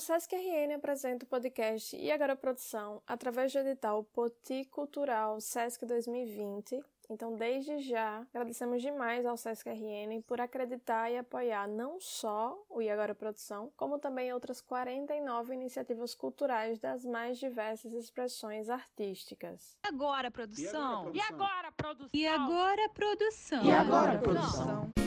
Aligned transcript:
Sesc 0.00 0.34
RN 0.34 0.74
apresenta 0.74 1.26
o 1.26 1.28
podcast 1.28 1.94
E 1.94 2.10
Agora 2.10 2.34
Produção 2.34 3.02
através 3.06 3.52
do 3.52 3.58
edital 3.58 4.02
Poti 4.02 4.64
Cultural 4.64 5.38
Sesc 5.42 5.84
2020. 5.84 6.82
Então, 7.10 7.34
desde 7.34 7.80
já, 7.80 8.24
agradecemos 8.32 8.80
demais 8.80 9.26
ao 9.26 9.36
Sesc 9.36 9.68
RN 9.68 10.22
por 10.22 10.40
acreditar 10.40 11.10
e 11.10 11.18
apoiar 11.18 11.68
não 11.68 12.00
só 12.00 12.56
o 12.70 12.80
E 12.80 12.88
Agora 12.88 13.14
Produção, 13.14 13.70
como 13.76 13.98
também 13.98 14.32
outras 14.32 14.60
49 14.60 15.52
iniciativas 15.52 16.14
culturais 16.14 16.78
das 16.78 17.04
mais 17.04 17.38
diversas 17.38 17.92
expressões 17.92 18.70
artísticas. 18.70 19.76
E 19.84 19.88
agora, 19.88 20.30
produção? 20.30 21.10
E 21.12 21.20
agora, 21.20 21.72
produção? 21.72 22.10
E 22.14 22.26
agora, 22.26 22.88
produção? 22.88 23.64
E 23.64 23.72
agora, 23.72 24.18
produção? 24.18 24.90
E 24.96 24.99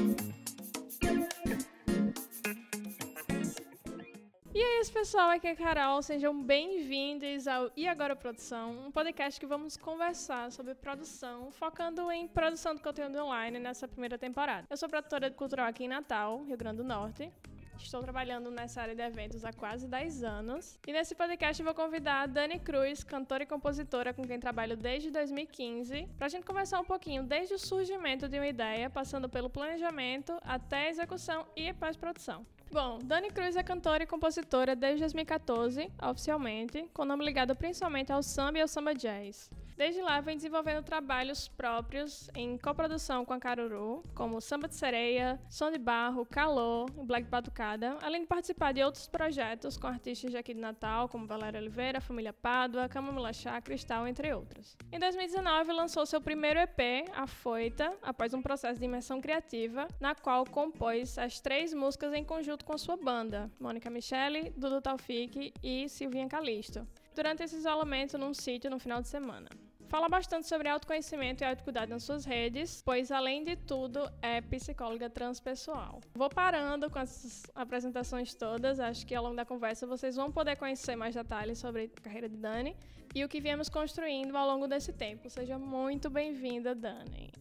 é 4.61 4.81
isso, 4.81 4.93
pessoal. 4.93 5.31
Aqui 5.31 5.47
é 5.47 5.51
a 5.51 5.55
Carol. 5.55 6.01
Sejam 6.03 6.43
bem-vindos 6.43 7.47
ao 7.47 7.71
E 7.75 7.87
Agora 7.87 8.15
Produção, 8.15 8.85
um 8.85 8.91
podcast 8.91 9.39
que 9.39 9.47
vamos 9.47 9.75
conversar 9.75 10.51
sobre 10.51 10.75
produção, 10.75 11.51
focando 11.51 12.11
em 12.11 12.27
produção 12.27 12.75
de 12.75 12.81
conteúdo 12.81 13.17
online 13.17 13.57
nessa 13.57 13.87
primeira 13.87 14.15
temporada. 14.15 14.67
Eu 14.69 14.77
sou 14.77 14.87
produtora 14.87 15.31
cultural 15.31 15.65
aqui 15.65 15.85
em 15.85 15.87
Natal, 15.87 16.43
Rio 16.43 16.55
Grande 16.55 16.77
do 16.77 16.83
Norte. 16.83 17.31
Estou 17.79 18.01
trabalhando 18.01 18.51
nessa 18.51 18.81
área 18.81 18.95
de 18.95 19.01
eventos 19.01 19.43
há 19.43 19.51
quase 19.51 19.87
10 19.87 20.23
anos. 20.23 20.79
E 20.87 20.93
nesse 20.93 21.15
podcast 21.15 21.61
vou 21.63 21.73
convidar 21.73 22.21
a 22.21 22.25
Dani 22.27 22.59
Cruz, 22.59 23.03
cantora 23.03 23.43
e 23.43 23.47
compositora 23.47 24.13
com 24.13 24.23
quem 24.23 24.39
trabalho 24.39 24.77
desde 24.77 25.09
2015, 25.09 26.07
para 26.15 26.27
a 26.27 26.29
gente 26.29 26.45
conversar 26.45 26.79
um 26.79 26.85
pouquinho 26.85 27.23
desde 27.23 27.55
o 27.55 27.59
surgimento 27.59 28.29
de 28.29 28.37
uma 28.37 28.47
ideia, 28.47 28.89
passando 28.89 29.27
pelo 29.27 29.49
planejamento 29.49 30.39
até 30.43 30.85
a 30.85 30.89
execução 30.89 31.47
e 31.55 31.73
pós-produção. 31.73 32.45
Bom, 32.73 32.97
Dani 33.03 33.29
Cruz 33.29 33.55
é 33.55 33.61
cantora 33.61 34.01
e 34.01 34.07
compositora 34.07 34.75
desde 34.75 35.01
2014, 35.01 35.91
oficialmente, 36.09 36.89
com 36.91 37.05
nome 37.05 37.23
ligado 37.23 37.55
principalmente 37.55 38.11
ao 38.11 38.23
samba 38.23 38.57
e 38.57 38.61
ao 38.61 38.67
samba 38.67 38.95
jazz. 38.95 39.47
Desde 39.75 40.01
lá, 40.01 40.21
vem 40.21 40.35
desenvolvendo 40.35 40.83
trabalhos 40.83 41.47
próprios 41.47 42.29
em 42.35 42.57
coprodução 42.59 43.25
com 43.25 43.33
a 43.33 43.39
Caruru, 43.39 44.03
como 44.13 44.39
Samba 44.39 44.67
de 44.67 44.75
Sereia, 44.75 45.39
Som 45.49 45.71
de 45.71 45.79
Barro, 45.79 46.25
Calor 46.25 46.89
e 46.95 47.03
Black 47.03 47.27
Batucada, 47.27 47.97
além 48.01 48.21
de 48.21 48.27
participar 48.27 48.71
de 48.71 48.83
outros 48.83 49.07
projetos 49.07 49.75
com 49.75 49.87
artistas 49.87 50.29
de 50.31 50.37
aqui 50.37 50.53
de 50.53 50.59
Natal, 50.59 51.09
como 51.09 51.25
Valéria 51.25 51.59
Oliveira, 51.59 51.99
Família 51.99 52.31
Pádua, 52.31 52.87
Camomila 52.87 53.33
Chá, 53.33 53.59
Cristal, 53.61 54.07
entre 54.07 54.31
outros. 54.31 54.77
Em 54.91 54.99
2019, 54.99 55.73
lançou 55.73 56.05
seu 56.05 56.21
primeiro 56.21 56.59
EP, 56.59 57.09
A 57.15 57.25
Foita, 57.25 57.97
após 58.03 58.33
um 58.33 58.41
processo 58.43 58.79
de 58.79 58.85
imersão 58.85 59.19
criativa, 59.19 59.87
na 59.99 60.13
qual 60.13 60.45
compôs 60.45 61.17
as 61.17 61.39
três 61.39 61.73
músicas 61.73 62.13
em 62.13 62.23
conjunto 62.23 62.63
com 62.63 62.77
sua 62.77 62.95
banda, 62.95 63.51
Mônica 63.59 63.89
Michele, 63.89 64.51
Dudu 64.55 64.81
Taufik 64.81 65.51
e 65.63 65.89
Silvinha 65.89 66.27
Calisto 66.27 66.87
durante 67.15 67.43
esse 67.43 67.55
isolamento 67.55 68.17
num 68.17 68.33
sítio 68.33 68.69
no 68.69 68.79
final 68.79 69.01
de 69.01 69.07
semana. 69.07 69.47
Fala 69.93 70.09
bastante 70.09 70.47
sobre 70.47 70.67
autoconhecimento 70.67 71.43
e 71.43 71.45
autocuidado 71.45 71.91
nas 71.91 72.01
suas 72.01 72.25
redes, 72.25 72.81
pois 72.83 73.11
além 73.11 73.43
de 73.43 73.55
tudo 73.55 73.99
é 74.23 74.41
psicóloga 74.41 75.07
transpessoal. 75.07 76.01
Vou 76.15 76.29
parando 76.29 76.89
com 76.89 76.97
essas 76.97 77.43
apresentações 77.53 78.33
todas, 78.33 78.79
acho 78.79 79.05
que 79.05 79.13
ao 79.13 79.23
longo 79.23 79.35
da 79.35 79.45
conversa 79.45 79.85
vocês 79.85 80.15
vão 80.15 80.31
poder 80.31 80.55
conhecer 80.55 80.95
mais 80.95 81.13
detalhes 81.13 81.59
sobre 81.59 81.91
a 81.95 82.01
carreira 82.01 82.27
de 82.27 82.37
Dani 82.37 82.75
e 83.13 83.23
o 83.23 83.29
que 83.29 83.39
viemos 83.39 83.69
construindo 83.69 84.35
ao 84.35 84.47
longo 84.47 84.67
desse 84.67 84.91
tempo. 84.91 85.29
Seja 85.29 85.59
muito 85.59 86.09
bem-vinda, 86.09 86.73
Dani. 86.73 87.31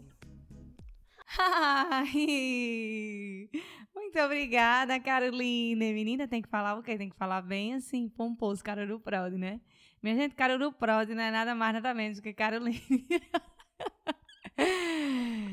Ai, 1.38 3.48
muito 3.94 4.20
obrigada, 4.20 5.00
Caroline. 5.00 5.94
Menina, 5.94 6.28
tem 6.28 6.42
que 6.42 6.50
falar 6.50 6.78
o 6.78 6.82
quê? 6.82 6.98
Tem 6.98 7.08
que 7.08 7.16
falar 7.16 7.40
bem 7.40 7.72
assim, 7.72 8.10
pomposo, 8.10 8.62
Caruru 8.62 9.00
Prod, 9.00 9.38
né? 9.38 9.58
Minha 10.02 10.16
gente, 10.16 10.34
Caruru 10.34 10.72
Prod 10.72 11.08
não 11.10 11.22
é 11.22 11.30
nada 11.30 11.54
mais, 11.54 11.74
nada 11.74 11.94
menos 11.94 12.18
do 12.18 12.22
que 12.22 12.32
Caroline. 12.32 12.80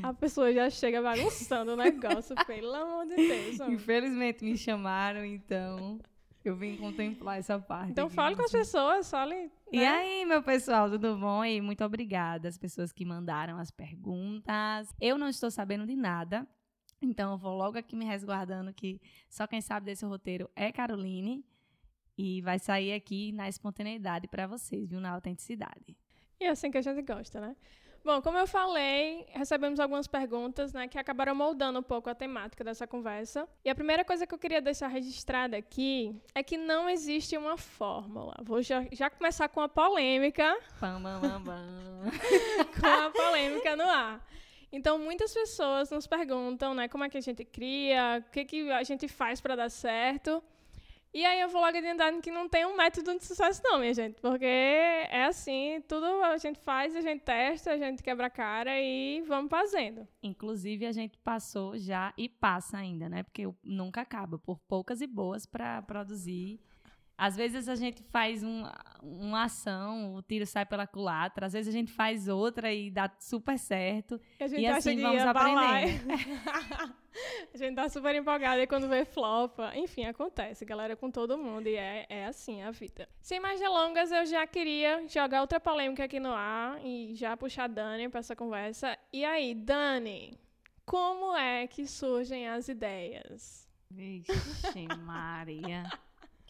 A 0.02 0.12
pessoa 0.12 0.52
já 0.52 0.68
chega 0.68 1.00
bagunçando 1.00 1.72
o 1.72 1.76
negócio, 1.76 2.34
pelo 2.46 2.74
amor 2.74 3.06
de 3.06 3.16
Deus. 3.16 3.60
Homem. 3.60 3.74
Infelizmente 3.74 4.44
me 4.44 4.56
chamaram, 4.56 5.24
então 5.24 6.00
eu 6.44 6.56
vim 6.56 6.76
contemplar 6.76 7.38
essa 7.38 7.58
parte. 7.58 7.92
Então 7.92 8.10
fale 8.10 8.34
com 8.34 8.42
as 8.42 8.50
pessoas, 8.50 9.10
fale. 9.10 9.50
E 9.70 9.78
né? 9.78 9.86
aí, 9.86 10.24
meu 10.24 10.42
pessoal, 10.42 10.90
tudo 10.90 11.16
bom? 11.16 11.44
E 11.44 11.60
muito 11.60 11.84
obrigada 11.84 12.48
às 12.48 12.58
pessoas 12.58 12.92
que 12.92 13.04
mandaram 13.04 13.58
as 13.58 13.70
perguntas. 13.70 14.92
Eu 15.00 15.16
não 15.16 15.28
estou 15.28 15.50
sabendo 15.50 15.86
de 15.86 15.94
nada, 15.94 16.46
então 17.00 17.32
eu 17.32 17.38
vou 17.38 17.56
logo 17.56 17.78
aqui 17.78 17.94
me 17.94 18.04
resguardando 18.04 18.72
que 18.72 19.00
só 19.28 19.46
quem 19.46 19.60
sabe 19.60 19.86
desse 19.86 20.04
roteiro 20.04 20.50
é 20.56 20.72
Caroline. 20.72 21.44
E 22.22 22.42
vai 22.42 22.58
sair 22.58 22.92
aqui 22.92 23.32
na 23.32 23.48
espontaneidade 23.48 24.28
para 24.28 24.46
vocês, 24.46 24.90
viu? 24.90 25.00
Na 25.00 25.12
autenticidade. 25.12 25.96
E 26.38 26.44
é 26.44 26.50
assim 26.50 26.70
que 26.70 26.76
a 26.76 26.82
gente 26.82 27.00
gosta, 27.00 27.40
né? 27.40 27.56
Bom, 28.04 28.20
como 28.20 28.36
eu 28.36 28.46
falei, 28.46 29.24
recebemos 29.30 29.80
algumas 29.80 30.06
perguntas, 30.06 30.74
né, 30.74 30.86
que 30.86 30.98
acabaram 30.98 31.34
moldando 31.34 31.78
um 31.78 31.82
pouco 31.82 32.10
a 32.10 32.14
temática 32.14 32.62
dessa 32.62 32.86
conversa. 32.86 33.48
E 33.64 33.70
a 33.70 33.74
primeira 33.74 34.04
coisa 34.04 34.26
que 34.26 34.34
eu 34.34 34.38
queria 34.38 34.60
deixar 34.60 34.88
registrada 34.88 35.56
aqui 35.56 36.14
é 36.34 36.42
que 36.42 36.58
não 36.58 36.90
existe 36.90 37.38
uma 37.38 37.56
fórmula. 37.56 38.36
Vou 38.42 38.60
já, 38.60 38.86
já 38.92 39.08
começar 39.08 39.48
com 39.48 39.60
a 39.62 39.68
polêmica, 39.68 40.58
Pam, 40.78 41.00
bam, 41.00 41.20
bam, 41.20 41.40
bam. 41.42 41.64
com 42.80 42.86
a 42.86 43.10
polêmica 43.10 43.76
no 43.76 43.84
ar. 43.84 44.26
Então, 44.70 44.98
muitas 44.98 45.32
pessoas 45.32 45.90
nos 45.90 46.06
perguntam, 46.06 46.74
né, 46.74 46.86
como 46.86 47.04
é 47.04 47.08
que 47.08 47.16
a 47.16 47.22
gente 47.22 47.46
cria, 47.46 48.22
o 48.26 48.30
que, 48.30 48.44
que 48.44 48.70
a 48.70 48.82
gente 48.82 49.08
faz 49.08 49.40
para 49.40 49.56
dar 49.56 49.70
certo. 49.70 50.42
E 51.12 51.24
aí 51.24 51.40
eu 51.40 51.48
vou 51.48 51.60
logo 51.60 51.76
adiantando 51.76 52.20
que 52.20 52.30
não 52.30 52.48
tem 52.48 52.64
um 52.64 52.76
método 52.76 53.18
de 53.18 53.24
sucesso 53.24 53.60
não, 53.64 53.80
minha 53.80 53.92
gente, 53.92 54.20
porque 54.20 54.44
é 54.44 55.24
assim, 55.24 55.82
tudo 55.88 56.04
a 56.22 56.36
gente 56.38 56.60
faz, 56.60 56.94
a 56.94 57.00
gente 57.00 57.22
testa, 57.22 57.72
a 57.72 57.76
gente 57.76 58.00
quebra 58.00 58.26
a 58.26 58.30
cara 58.30 58.80
e 58.80 59.20
vamos 59.22 59.50
fazendo. 59.50 60.06
Inclusive, 60.22 60.86
a 60.86 60.92
gente 60.92 61.18
passou 61.18 61.76
já 61.76 62.14
e 62.16 62.28
passa 62.28 62.78
ainda, 62.78 63.08
né? 63.08 63.24
Porque 63.24 63.42
nunca 63.64 64.02
acaba, 64.02 64.38
por 64.38 64.60
poucas 64.60 65.00
e 65.00 65.06
boas 65.06 65.46
para 65.46 65.82
produzir. 65.82 66.60
Às 67.20 67.36
vezes 67.36 67.68
a 67.68 67.74
gente 67.74 68.02
faz 68.02 68.42
um, 68.42 68.64
uma 69.02 69.44
ação, 69.44 70.14
o 70.14 70.22
tiro 70.22 70.46
sai 70.46 70.64
pela 70.64 70.86
culatra, 70.86 71.44
às 71.44 71.52
vezes 71.52 71.68
a 71.68 71.76
gente 71.78 71.92
faz 71.92 72.28
outra 72.28 72.72
e 72.72 72.90
dá 72.90 73.10
super 73.20 73.58
certo. 73.58 74.18
E 74.40 74.44
a 74.44 74.48
gente 74.48 74.62
E 74.62 74.66
assim 74.66 74.98
vamos 75.02 75.20
aprendendo. 75.20 76.08
a 77.52 77.58
gente 77.58 77.74
tá 77.74 77.90
super 77.90 78.14
empolgada 78.14 78.62
e 78.62 78.66
quando 78.66 78.88
vê 78.88 79.04
flopa. 79.04 79.70
Enfim, 79.76 80.06
acontece, 80.06 80.64
galera, 80.64 80.96
com 80.96 81.10
todo 81.10 81.36
mundo. 81.36 81.66
E 81.66 81.76
é, 81.76 82.06
é 82.08 82.24
assim 82.24 82.62
a 82.62 82.70
vida. 82.70 83.06
Sem 83.20 83.38
mais 83.38 83.60
delongas, 83.60 84.10
eu 84.10 84.24
já 84.24 84.46
queria 84.46 85.06
jogar 85.06 85.42
outra 85.42 85.60
polêmica 85.60 86.04
aqui 86.04 86.18
no 86.18 86.32
ar 86.32 86.82
e 86.82 87.14
já 87.14 87.36
puxar 87.36 87.64
a 87.64 87.68
Dani 87.68 88.08
pra 88.08 88.20
essa 88.20 88.34
conversa. 88.34 88.96
E 89.12 89.26
aí, 89.26 89.54
Dani, 89.54 90.38
como 90.86 91.36
é 91.36 91.66
que 91.66 91.86
surgem 91.86 92.48
as 92.48 92.66
ideias? 92.66 93.68
Vixe, 93.90 94.88
Maria. 95.04 95.84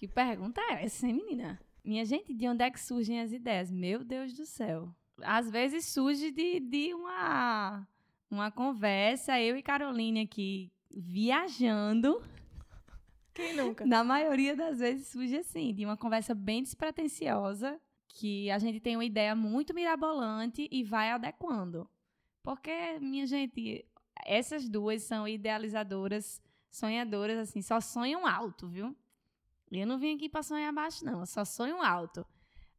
Que 0.00 0.09
pergunta 0.09 0.62
é 0.62 0.84
essa, 0.84 1.06
hein, 1.06 1.12
menina? 1.12 1.61
Minha 1.84 2.06
gente, 2.06 2.33
de 2.33 2.49
onde 2.49 2.65
é 2.65 2.71
que 2.71 2.81
surgem 2.81 3.21
as 3.21 3.33
ideias? 3.33 3.71
Meu 3.71 4.03
Deus 4.03 4.33
do 4.33 4.47
céu. 4.47 4.88
Às 5.21 5.50
vezes 5.50 5.84
surge 5.84 6.31
de, 6.31 6.59
de 6.59 6.94
uma, 6.94 7.87
uma 8.31 8.50
conversa, 8.50 9.39
eu 9.39 9.59
e 9.59 9.62
Caroline 9.62 10.22
aqui 10.22 10.72
viajando. 10.91 12.19
Quem 13.34 13.55
nunca? 13.55 13.84
Na 13.84 14.03
maioria 14.03 14.56
das 14.56 14.78
vezes 14.78 15.09
surge 15.09 15.37
assim, 15.37 15.75
de 15.75 15.84
uma 15.84 15.99
conversa 15.99 16.34
bem 16.34 16.62
despretensiosa, 16.62 17.78
que 18.09 18.50
a 18.50 18.59
gente 18.59 18.81
tem 18.81 18.97
uma 18.97 19.05
ideia 19.05 19.37
muito 19.37 19.75
mirabolante 19.75 20.66
e 20.72 20.83
vai 20.83 21.10
adequando. 21.10 21.87
Porque, 22.43 22.99
minha 23.00 23.27
gente, 23.27 23.84
essas 24.25 24.66
duas 24.66 25.03
são 25.03 25.28
idealizadoras, 25.28 26.41
sonhadoras, 26.71 27.37
assim, 27.37 27.60
só 27.60 27.83
sonham 27.83 28.27
alto, 28.27 28.66
viu? 28.66 28.97
Eu 29.71 29.87
não 29.87 29.99
vim 29.99 30.17
aqui 30.17 30.29
para 30.29 30.43
sonhar 30.43 30.73
baixo, 30.73 31.05
não, 31.05 31.21
eu 31.21 31.27
só 31.27 31.45
sonho 31.45 31.81
alto. 31.83 32.27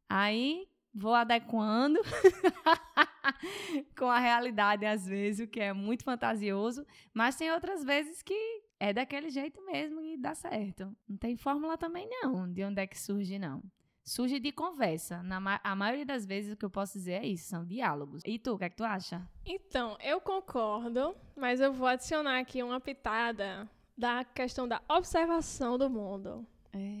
Aí 0.08 0.68
vou 0.94 1.14
adequando 1.14 2.00
com 3.96 4.06
a 4.06 4.18
realidade, 4.18 4.84
às 4.84 5.06
vezes, 5.06 5.46
o 5.46 5.50
que 5.50 5.60
é 5.60 5.72
muito 5.72 6.04
fantasioso, 6.04 6.86
mas 7.14 7.36
tem 7.36 7.50
outras 7.50 7.82
vezes 7.82 8.22
que 8.22 8.62
é 8.78 8.92
daquele 8.92 9.30
jeito 9.30 9.64
mesmo 9.64 10.00
e 10.00 10.16
dá 10.18 10.34
certo. 10.34 10.94
Não 11.08 11.16
tem 11.16 11.36
fórmula 11.36 11.78
também, 11.78 12.08
não, 12.10 12.50
de 12.52 12.64
onde 12.64 12.82
é 12.82 12.86
que 12.86 12.98
surge, 12.98 13.38
não. 13.38 13.62
Surge 14.04 14.40
de 14.40 14.50
conversa. 14.50 15.22
Na 15.22 15.38
ma 15.38 15.60
a 15.62 15.76
maioria 15.76 16.04
das 16.04 16.26
vezes, 16.26 16.52
o 16.52 16.56
que 16.56 16.64
eu 16.64 16.70
posso 16.70 16.94
dizer 16.94 17.22
é 17.22 17.26
isso, 17.26 17.48
são 17.48 17.64
diálogos. 17.64 18.20
E 18.26 18.38
tu, 18.38 18.54
o 18.54 18.58
que 18.58 18.64
é 18.64 18.68
que 18.68 18.76
tu 18.76 18.84
acha? 18.84 19.26
Então, 19.46 19.96
eu 20.00 20.20
concordo, 20.20 21.16
mas 21.36 21.60
eu 21.60 21.72
vou 21.72 21.86
adicionar 21.86 22.40
aqui 22.40 22.62
uma 22.62 22.80
pitada 22.80 23.70
da 23.96 24.24
questão 24.24 24.66
da 24.66 24.82
observação 24.88 25.78
do 25.78 25.88
mundo. 25.88 26.46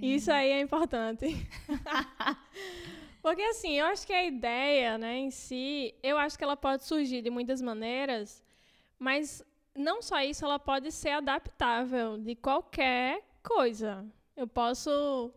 Isso 0.00 0.30
aí 0.30 0.50
é 0.50 0.60
importante. 0.60 1.26
Porque 3.22 3.42
assim, 3.42 3.78
eu 3.78 3.86
acho 3.86 4.06
que 4.06 4.12
a 4.12 4.24
ideia, 4.24 4.98
né, 4.98 5.16
em 5.16 5.30
si, 5.30 5.94
eu 6.02 6.18
acho 6.18 6.36
que 6.36 6.42
ela 6.42 6.56
pode 6.56 6.84
surgir 6.84 7.22
de 7.22 7.30
muitas 7.30 7.62
maneiras, 7.62 8.42
mas 8.98 9.44
não 9.74 10.02
só 10.02 10.20
isso, 10.20 10.44
ela 10.44 10.58
pode 10.58 10.90
ser 10.90 11.10
adaptável 11.10 12.18
de 12.18 12.34
qualquer 12.34 13.22
coisa. 13.42 14.04
Eu 14.36 14.46
posso 14.46 15.32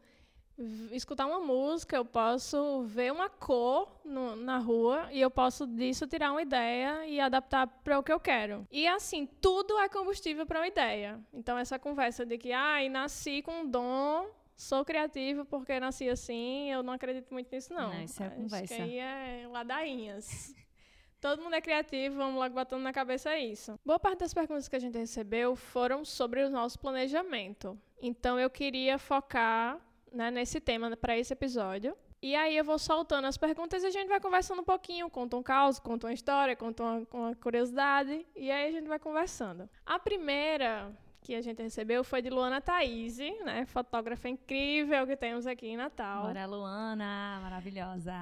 escutar 0.91 1.25
uma 1.25 1.39
música, 1.39 1.95
eu 1.97 2.05
posso 2.05 2.83
ver 2.83 3.11
uma 3.11 3.29
cor 3.29 3.99
no- 4.05 4.35
na 4.35 4.57
rua 4.57 5.09
e 5.11 5.19
eu 5.19 5.29
posso 5.29 5.67
disso 5.67 6.07
tirar 6.07 6.31
uma 6.31 6.41
ideia 6.41 7.05
e 7.05 7.19
adaptar 7.19 7.67
para 7.67 7.99
o 7.99 8.03
que 8.03 8.11
eu 8.11 8.19
quero. 8.19 8.65
E 8.71 8.87
assim, 8.87 9.25
tudo 9.41 9.77
é 9.79 9.89
combustível 9.89 10.45
para 10.45 10.59
uma 10.61 10.67
ideia. 10.67 11.19
Então 11.33 11.57
essa 11.57 11.77
conversa 11.77 12.25
de 12.25 12.37
que, 12.37 12.51
ai, 12.53 12.87
nasci 12.89 13.41
com 13.41 13.61
um 13.61 13.69
dom, 13.69 14.29
sou 14.55 14.85
criativo 14.85 15.43
porque 15.45 15.77
nasci 15.79 16.07
assim, 16.09 16.71
eu 16.71 16.81
não 16.81 16.93
acredito 16.93 17.33
muito 17.33 17.51
nisso 17.53 17.73
não. 17.73 17.93
Não, 17.93 18.01
isso 18.03 18.23
é 18.23 18.27
Acho 18.27 18.35
conversa. 18.37 18.75
Que 18.75 18.81
aí 18.81 18.97
é 18.97 19.47
ladainhas. 19.51 20.53
Todo 21.19 21.41
mundo 21.41 21.55
é 21.55 21.61
criativo, 21.61 22.17
vamos 22.17 22.35
logo 22.39 22.53
botando 22.53 22.81
na 22.83 22.93
cabeça 22.93 23.35
isso. 23.37 23.77
Boa 23.83 23.97
parte 23.99 24.19
das 24.19 24.33
perguntas 24.33 24.67
que 24.69 24.75
a 24.75 24.79
gente 24.79 24.97
recebeu 24.97 25.55
foram 25.55 26.05
sobre 26.05 26.43
o 26.43 26.49
nosso 26.49 26.77
planejamento. 26.79 27.77
Então 28.01 28.39
eu 28.39 28.49
queria 28.49 28.97
focar 28.99 29.79
né, 30.15 30.31
nesse 30.31 30.59
tema 30.59 30.95
para 30.95 31.17
esse 31.17 31.33
episódio. 31.33 31.95
E 32.21 32.35
aí 32.35 32.57
eu 32.57 32.63
vou 32.63 32.79
soltando 32.79 33.25
as 33.27 33.37
perguntas 33.37 33.83
e 33.83 33.87
a 33.87 33.91
gente 33.91 34.07
vai 34.07 34.19
conversando 34.19 34.61
um 34.61 34.63
pouquinho, 34.63 35.09
conta 35.09 35.37
um 35.37 35.43
caos, 35.43 35.77
conta 35.77 36.07
uma 36.07 36.13
história, 36.13 36.55
conta 36.55 36.81
uma, 36.81 37.07
uma 37.13 37.35
curiosidade, 37.35 38.25
e 38.35 38.49
aí 38.49 38.69
a 38.69 38.71
gente 38.71 38.87
vai 38.87 38.97
conversando. 38.97 39.69
A 39.85 39.99
primeira 39.99 40.91
que 41.21 41.35
a 41.35 41.41
gente 41.41 41.61
recebeu 41.61 42.03
foi 42.03 42.21
de 42.21 42.29
Luana 42.29 42.61
Thaís, 42.61 43.17
né, 43.43 43.65
fotógrafa 43.65 44.29
incrível 44.29 45.05
que 45.05 45.17
temos 45.17 45.45
aqui 45.45 45.67
em 45.67 45.77
Natal. 45.77 46.23
Bora, 46.23 46.45
Luana, 46.45 47.39
maravilhosa. 47.41 48.13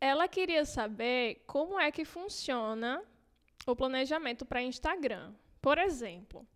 Ela 0.00 0.26
queria 0.28 0.64
saber 0.64 1.44
como 1.46 1.78
é 1.78 1.90
que 1.90 2.04
funciona 2.04 3.02
o 3.66 3.76
planejamento 3.76 4.44
para 4.44 4.62
Instagram. 4.62 5.32
Por 5.60 5.78
exemplo, 5.78 6.46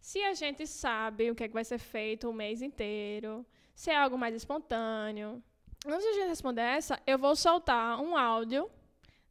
se 0.00 0.22
a 0.22 0.34
gente 0.34 0.66
sabe 0.66 1.30
o 1.30 1.34
que, 1.34 1.44
é 1.44 1.48
que 1.48 1.54
vai 1.54 1.64
ser 1.64 1.78
feito 1.78 2.28
o 2.28 2.32
mês 2.32 2.62
inteiro, 2.62 3.44
se 3.78 3.92
é 3.92 3.96
algo 3.96 4.18
mais 4.18 4.34
espontâneo. 4.34 5.40
Antes 5.86 6.02
de 6.02 6.08
a 6.08 6.12
gente 6.14 6.28
responder 6.30 6.62
essa, 6.62 7.00
eu 7.06 7.16
vou 7.16 7.36
soltar 7.36 8.00
um 8.00 8.16
áudio 8.16 8.68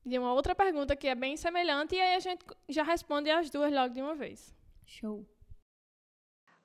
de 0.06 0.18
uma 0.18 0.32
outra 0.32 0.56
pergunta 0.56 0.96
que 0.96 1.10
é 1.10 1.16
bem 1.16 1.36
semelhante 1.36 1.96
e 1.96 2.00
aí 2.00 2.16
a 2.16 2.20
gente 2.22 2.46
já 2.70 2.82
responde 2.82 3.30
as 3.30 3.50
duas 3.50 3.74
logo 3.74 3.94
de 3.94 4.02
uma 4.02 4.16
vez. 4.16 4.56
Show. 4.86 5.28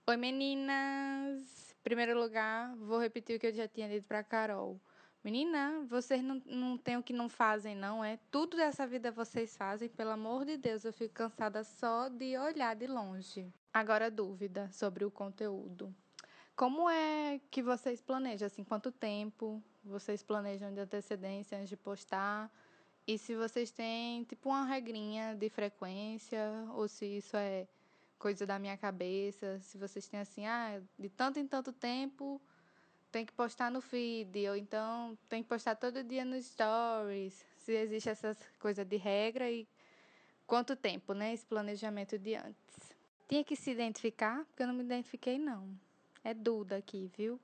Oi, 0.06 0.16
meninas! 0.16 1.74
Em 1.80 1.82
primeiro 1.82 2.16
lugar, 2.16 2.72
vou 2.76 3.00
repetir 3.00 3.36
o 3.36 3.40
que 3.40 3.48
eu 3.48 3.52
já 3.52 3.66
tinha 3.66 3.88
dito 3.88 4.06
pra 4.06 4.22
Carol. 4.22 4.80
Menina, 5.24 5.84
vocês 5.88 6.22
não, 6.22 6.40
não 6.46 6.78
têm 6.78 6.98
o 6.98 7.02
que 7.02 7.12
não 7.12 7.28
fazem, 7.28 7.74
não, 7.74 8.04
é? 8.04 8.16
Tudo 8.30 8.56
dessa 8.56 8.86
vida 8.86 9.10
vocês 9.10 9.56
fazem, 9.56 9.88
pelo 9.88 10.10
amor 10.10 10.44
de 10.44 10.56
Deus, 10.56 10.84
eu 10.84 10.92
fico 10.92 11.14
cansada 11.14 11.64
só 11.64 12.08
de 12.08 12.38
olhar 12.38 12.76
de 12.76 12.86
longe. 12.86 13.52
Agora, 13.74 14.08
dúvida 14.08 14.70
sobre 14.70 15.04
o 15.04 15.10
conteúdo. 15.10 15.92
Como 16.54 16.88
é 16.88 17.40
que 17.50 17.62
vocês 17.62 18.00
planejam? 18.00 18.46
Assim, 18.46 18.62
quanto 18.62 18.92
tempo 18.92 19.62
vocês 19.84 20.22
planejam 20.22 20.72
de 20.72 20.80
antecedência 20.80 21.56
antes 21.56 21.70
de 21.70 21.76
postar? 21.76 22.50
E 23.06 23.18
se 23.18 23.34
vocês 23.34 23.70
têm, 23.70 24.22
tipo, 24.24 24.48
uma 24.48 24.64
regrinha 24.64 25.34
de 25.34 25.48
frequência, 25.48 26.40
ou 26.74 26.86
se 26.86 27.06
isso 27.06 27.36
é 27.36 27.66
coisa 28.18 28.46
da 28.46 28.58
minha 28.58 28.76
cabeça, 28.76 29.58
se 29.60 29.76
vocês 29.76 30.06
têm 30.06 30.20
assim, 30.20 30.46
ah, 30.46 30.80
de 30.96 31.08
tanto 31.08 31.40
em 31.40 31.46
tanto 31.46 31.72
tempo 31.72 32.40
tem 33.10 33.26
que 33.26 33.32
postar 33.32 33.70
no 33.70 33.80
feed, 33.80 34.48
ou 34.48 34.56
então 34.56 35.18
tem 35.28 35.42
que 35.42 35.48
postar 35.48 35.74
todo 35.74 36.04
dia 36.04 36.24
nos 36.24 36.46
stories, 36.46 37.44
se 37.58 37.72
existe 37.72 38.08
essas 38.08 38.38
coisas 38.58 38.86
de 38.86 38.96
regra 38.96 39.50
e 39.50 39.68
quanto 40.46 40.76
tempo, 40.76 41.12
né, 41.12 41.34
esse 41.34 41.44
planejamento 41.44 42.18
de 42.18 42.34
antes. 42.36 42.94
Tinha 43.28 43.42
que 43.42 43.56
se 43.56 43.70
identificar, 43.70 44.44
porque 44.46 44.62
eu 44.62 44.66
não 44.66 44.74
me 44.74 44.84
identifiquei, 44.84 45.38
não. 45.38 45.68
É 46.24 46.32
Duda 46.32 46.76
aqui, 46.76 47.10
viu? 47.16 47.40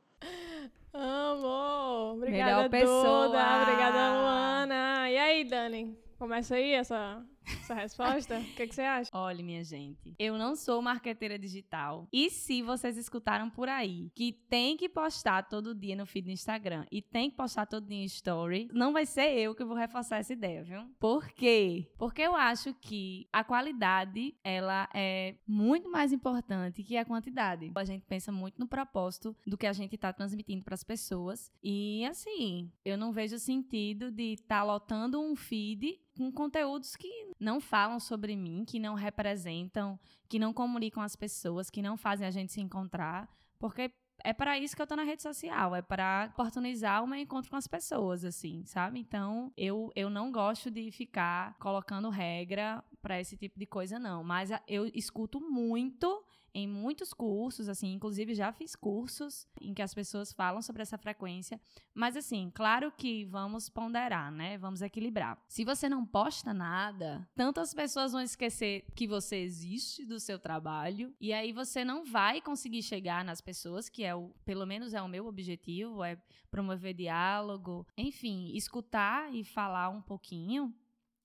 Amor! 0.93 2.15
Obrigada, 2.15 2.55
Melhor 2.55 2.71
pessoa. 2.71 3.27
Duda. 3.27 3.63
Obrigada, 3.63 4.21
Luana. 4.21 5.11
E 5.11 5.19
aí, 5.19 5.45
Dani? 5.45 5.99
Começa 6.19 6.55
aí 6.55 6.73
essa, 6.73 7.25
essa 7.69 7.75
resposta? 7.75 8.39
O 8.39 8.45
que, 8.55 8.67
que 8.67 8.75
você 8.75 8.83
acha? 8.83 9.11
Olha, 9.13 9.45
minha 9.45 9.63
gente, 9.63 10.15
eu 10.19 10.39
não 10.39 10.57
sou 10.57 10.81
marqueteira 10.81 11.39
digital. 11.39 12.09
E 12.13 12.31
se 12.31 12.63
vocês 12.63 12.97
escutaram 12.97 13.51
por 13.51 13.69
aí 13.69 14.11
que 14.15 14.33
tem 14.33 14.77
que 14.77 14.89
postar 14.89 15.43
todo 15.43 15.75
dia 15.75 15.95
no 15.95 16.07
feed 16.07 16.27
do 16.27 16.31
Instagram 16.31 16.87
e 16.91 17.03
tem 17.03 17.31
que 17.31 17.37
postar 17.37 17.67
todo 17.67 17.87
dia 17.87 17.99
em 17.99 18.05
story, 18.05 18.69
não 18.73 18.93
vai 18.93 19.05
ser 19.05 19.37
eu 19.39 19.55
que 19.55 19.65
vou 19.65 19.77
reforçar 19.77 20.19
essa 20.19 20.33
ideia, 20.33 20.63
viu? 20.63 20.81
Por 20.99 21.29
quê? 21.29 21.87
Porque 21.99 22.23
eu 22.23 22.35
acho 22.35 22.73
que 22.75 23.29
a 23.33 23.45
qualidade, 23.45 24.35
ela 24.43 24.89
é 24.95 25.37
muito 25.47 25.91
mais 25.91 26.13
importante 26.13 26.83
que 26.83 26.97
a 26.97 27.05
quantidade. 27.05 27.71
A 27.75 27.85
gente 27.85 28.05
pensa 28.07 28.33
muito 28.33 28.59
no 28.59 28.67
propósito 28.67 29.37
do 29.47 29.57
que 29.57 29.67
a 29.67 29.73
gente 29.73 29.97
tá 29.97 30.13
transmitindo 30.13 30.65
para 30.65 30.75
as 30.75 30.83
pessoas. 30.83 31.53
E 31.63 32.05
assim, 32.07 32.71
eu 32.85 32.97
não 32.97 33.13
vejo 33.13 33.39
sentido 33.39 34.11
de 34.11 34.35
estar 34.35 34.63
lotando 34.65 35.21
um 35.21 35.37
feed 35.37 35.99
com 36.19 36.33
conteúdos 36.33 36.97
que 36.97 37.09
não 37.39 37.61
falam 37.61 38.01
sobre 38.01 38.35
mim, 38.37 38.65
que 38.67 38.79
não 38.79 38.95
representam, 38.95 39.99
que 40.29 40.39
não 40.39 40.53
comunicam 40.53 41.03
as 41.03 41.15
pessoas, 41.15 41.71
que 41.71 41.81
não 41.81 41.97
fazem 41.97 42.27
a 42.27 42.31
gente 42.31 42.53
se 42.53 42.61
encontrar, 42.61 43.29
porque 43.59 43.91
é 44.25 44.33
para 44.33 44.59
isso 44.59 44.75
que 44.75 44.83
eu 44.83 44.87
tô 44.87 44.97
na 44.97 45.05
rede 45.05 45.23
social, 45.23 45.77
é 45.77 45.81
para 45.81 46.29
oportunizar 46.33 47.05
o 47.05 47.07
meu 47.07 47.19
encontro 47.21 47.49
com 47.49 47.57
as 47.57 47.69
pessoas, 47.69 48.25
assim, 48.25 48.65
sabe? 48.65 48.99
Então, 48.99 49.53
eu, 49.57 49.93
eu 49.95 50.11
não 50.11 50.33
gosto 50.33 50.71
de 50.73 50.91
ficar 50.91 51.57
colocando 51.61 52.11
regra 52.11 52.83
para 53.01 53.21
esse 53.21 53.37
tipo 53.37 53.57
de 53.57 53.65
coisa, 53.65 53.97
não. 53.97 54.25
Mas 54.25 54.51
a- 54.51 54.61
eu 54.67 54.87
escuto 54.93 55.41
muito 55.41 56.25
em 56.59 56.67
muitos 56.67 57.13
cursos, 57.13 57.69
assim, 57.69 57.93
inclusive 57.93 58.35
já 58.35 58.53
fiz 58.53 58.75
cursos 58.75 59.47
em 59.61 59.73
que 59.73 59.83
as 59.83 59.95
pessoas 59.95 60.33
falam 60.33 60.61
sobre 60.61 60.83
essa 60.83 60.99
frequência. 60.99 61.61
Mas 61.95 62.17
assim, 62.17 62.51
claro 62.55 62.93
que 62.93 63.25
vamos 63.25 63.69
ponderar, 63.69 64.31
né? 64.31 64.59
Vamos 64.59 64.83
equilibrar. 64.83 65.41
Se 65.49 65.65
você 65.65 65.89
não 65.89 66.05
posta 66.05 66.53
nada, 66.53 67.29
tantas 67.35 67.73
pessoas 67.73 68.13
vão 68.13 68.21
esquecer 68.21 68.85
que 68.95 69.07
você 69.07 69.37
existe 69.37 70.05
do 70.05 70.19
seu 70.19 70.39
trabalho 70.39 71.15
e 71.21 71.33
aí 71.33 71.53
você 71.53 71.85
não 71.85 72.05
vai 72.05 72.41
conseguir 72.41 72.83
chegar 72.83 73.25
nas 73.25 73.41
pessoas, 73.41 73.89
que 73.89 74.05
é 74.05 74.15
o, 74.15 74.31
pelo 74.45 74.67
menos 74.67 74.95
é 74.95 75.01
o 75.01 75.09
meu 75.09 75.27
objetivo, 75.27 76.03
é 76.03 76.21
promover 76.51 76.95
diálogo, 76.95 77.87
enfim, 77.97 78.51
escutar 78.55 79.35
e 79.35 79.45
falar 79.45 79.89
um 79.89 80.03
pouquinho 80.03 80.75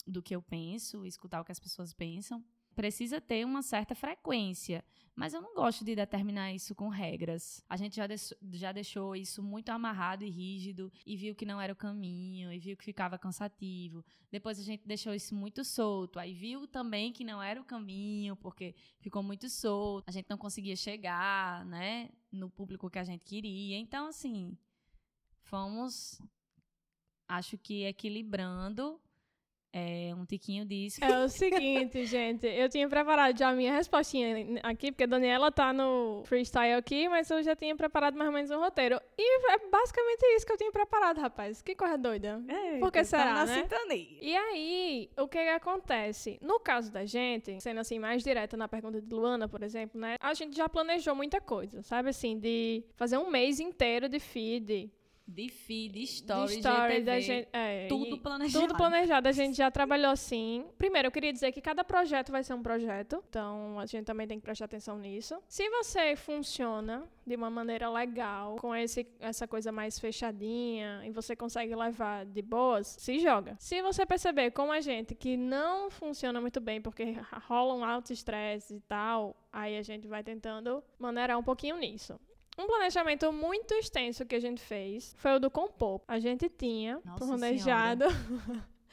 do 0.06 0.21
que 0.21 0.35
eu 0.35 0.41
penso, 0.41 1.06
escutar 1.06 1.41
o 1.41 1.45
que 1.45 1.51
as 1.51 1.59
pessoas 1.59 1.94
pensam. 1.94 2.44
Precisa 2.75 3.21
ter 3.21 3.45
uma 3.45 3.61
certa 3.61 3.93
frequência. 3.95 4.83
Mas 5.15 5.31
eu 5.31 5.41
não 5.41 5.53
gosto 5.53 5.85
de 5.85 5.95
determinar 5.95 6.51
isso 6.53 6.73
com 6.73 6.89
regras. 6.89 7.63
A 7.69 7.77
gente 7.77 7.95
já, 7.95 8.07
deix- 8.07 8.33
já 8.53 8.71
deixou 8.71 9.15
isso 9.15 9.43
muito 9.43 9.69
amarrado 9.69 10.23
e 10.23 10.29
rígido 10.29 10.91
e 11.05 11.15
viu 11.15 11.35
que 11.35 11.45
não 11.45 11.61
era 11.61 11.71
o 11.71 11.75
caminho 11.75 12.51
e 12.51 12.57
viu 12.57 12.75
que 12.75 12.83
ficava 12.83 13.15
cansativo. 13.15 14.03
Depois 14.31 14.59
a 14.59 14.63
gente 14.63 14.87
deixou 14.87 15.13
isso 15.13 15.35
muito 15.35 15.63
solto. 15.63 16.18
Aí 16.18 16.33
viu 16.33 16.65
também 16.68 17.13
que 17.13 17.23
não 17.23 17.44
era 17.44 17.61
o 17.61 17.63
caminho 17.63 18.35
porque 18.35 18.73
ficou 18.99 19.21
muito 19.21 19.47
solto. 19.49 20.09
A 20.09 20.11
gente 20.11 20.25
não 20.27 20.37
conseguia 20.37 20.75
chegar, 20.75 21.63
né, 21.65 22.09
no 22.31 22.49
público 22.49 22.89
que 22.89 22.97
a 22.97 23.03
gente 23.03 23.23
queria. 23.23 23.77
Então, 23.77 24.07
assim, 24.07 24.57
fomos, 25.44 26.19
acho 27.27 27.56
que 27.57 27.83
equilibrando 27.83 28.99
é, 29.73 30.13
um 30.15 30.23
tiquinho 30.23 30.63
disso. 30.63 31.03
É 31.03 31.25
o 31.25 31.27
seguinte, 31.27 32.06
gente. 32.06 32.45
Eu 32.45 32.69
tinha 32.69 32.87
preparado 32.87 33.35
já 33.35 33.49
a 33.49 33.53
minha 33.53 33.73
respostinha 33.73 34.61
aqui, 34.61 34.92
porque 34.92 35.06
a 35.06 35.07
Daniela 35.07 35.51
tá 35.51 35.73
no 35.73 36.21
freestyle 36.25 36.75
aqui, 36.75 37.09
mas 37.09 37.30
eu 37.31 37.42
já 37.42 37.56
tinha 37.56 37.75
preparado 37.75 38.15
mais 38.15 38.27
ou 38.27 38.33
menos 38.33 38.51
um 38.51 38.59
roteiro. 38.59 39.01
E 39.18 39.51
é 39.51 39.57
basicamente 39.69 40.21
isso 40.35 40.45
que 40.45 40.53
eu 40.53 40.57
tinha 40.57 40.71
preparado, 40.71 41.19
rapaz. 41.19 41.63
Que 41.63 41.73
coisa 41.73 41.97
doida. 41.97 42.39
Por 42.80 42.92
que 42.92 43.03
será, 43.03 43.33
na 43.33 43.45
né? 43.45 43.63
sintonia. 43.63 44.18
E 44.21 44.35
aí, 44.35 45.09
o 45.18 45.27
que, 45.27 45.42
que 45.42 45.49
acontece? 45.49 46.37
No 46.39 46.59
caso 46.59 46.92
da 46.92 47.06
gente, 47.06 47.59
sendo 47.59 47.80
assim 47.80 47.97
mais 47.97 48.23
direta 48.23 48.56
na 48.56 48.68
pergunta 48.68 49.01
de 49.01 49.13
Luana, 49.13 49.49
por 49.49 49.63
exemplo, 49.63 49.99
né? 49.99 50.18
A 50.19 50.35
gente 50.35 50.56
já 50.56 50.69
planejou 50.69 51.15
muita 51.15 51.42
coisa, 51.42 51.81
sabe 51.81 52.09
assim, 52.09 52.37
de 52.37 52.83
fazer 52.95 53.18
um 53.18 53.31
mês 53.31 53.59
inteiro 53.59 54.07
de 54.07 54.19
feed, 54.19 54.92
De 55.25 55.47
feed, 55.47 56.03
story, 56.03 56.47
de 56.47 56.57
story 56.59 56.94
GTV, 56.94 57.01
da 57.01 57.19
gente, 57.19 57.47
é, 57.53 57.87
tudo 57.87 58.18
planejado. 58.19 58.68
tudo 58.68 58.77
planejado, 58.77 59.27
a 59.30 59.31
gente 59.31 59.56
já 59.56 59.71
trabalhou 59.71 60.11
assim. 60.11 60.65
Primeiro, 60.77 61.07
eu 61.07 61.11
queria 61.11 61.31
dizer 61.31 61.51
que 61.53 61.61
cada 61.61 61.83
projeto 61.83 62.31
vai 62.31 62.44
ser 62.44 62.53
um 62.53 62.61
projeto, 62.61 63.23
então 63.30 63.80
a 63.80 63.85
gente 63.85 64.06
também 64.06 64.27
tem 64.27 64.37
que 64.37 64.44
prestar 64.44 64.65
atenção 64.65 64.97
nisso. 64.97 65.42
Se 65.47 65.69
você 65.69 66.15
funciona 66.18 67.03
de 67.25 67.35
uma 67.37 67.49
maneira 67.49 67.89
legal, 67.89 68.57
com 68.57 68.75
esse, 68.75 69.07
essa 69.19 69.47
coisa 69.47 69.71
mais 69.71 69.97
fechadinha, 69.97 71.01
e 71.06 71.11
você 71.11 71.37
consegue 71.37 71.73
levar 71.73 72.25
de 72.25 72.42
boas, 72.42 72.95
se 72.99 73.18
joga. 73.19 73.56
Se 73.59 73.81
você 73.81 74.06
perceber, 74.06 74.51
como 74.51 74.73
a 74.73 74.81
gente, 74.81 75.15
que 75.15 75.37
não 75.37 75.89
funciona 75.89 76.42
muito 76.42 76.59
bem, 76.59 76.81
porque 76.81 77.15
rola 77.47 77.73
um 77.73 77.85
alto 77.85 78.11
estresse 78.11 78.75
e 78.75 78.80
tal, 78.81 79.35
aí 79.53 79.77
a 79.77 79.81
gente 79.81 80.06
vai 80.06 80.21
tentando 80.21 80.83
maneirar 80.99 81.39
um 81.39 81.44
pouquinho 81.44 81.77
nisso. 81.77 82.19
Um 82.57 82.68
planejamento 82.68 83.31
muito 83.33 83.74
extenso 83.74 84.26
que 84.26 84.36
a 84.36 84.40
gente 84.40 84.62
fez 84.62 85.16
foi 85.18 85.33
o 85.36 85.40
do 85.40 85.50
Compor. 85.50 86.02
A 86.07 86.19
gente 86.19 86.48
tinha 86.50 87.00
Nossa 87.04 87.26
planejado 87.26 88.06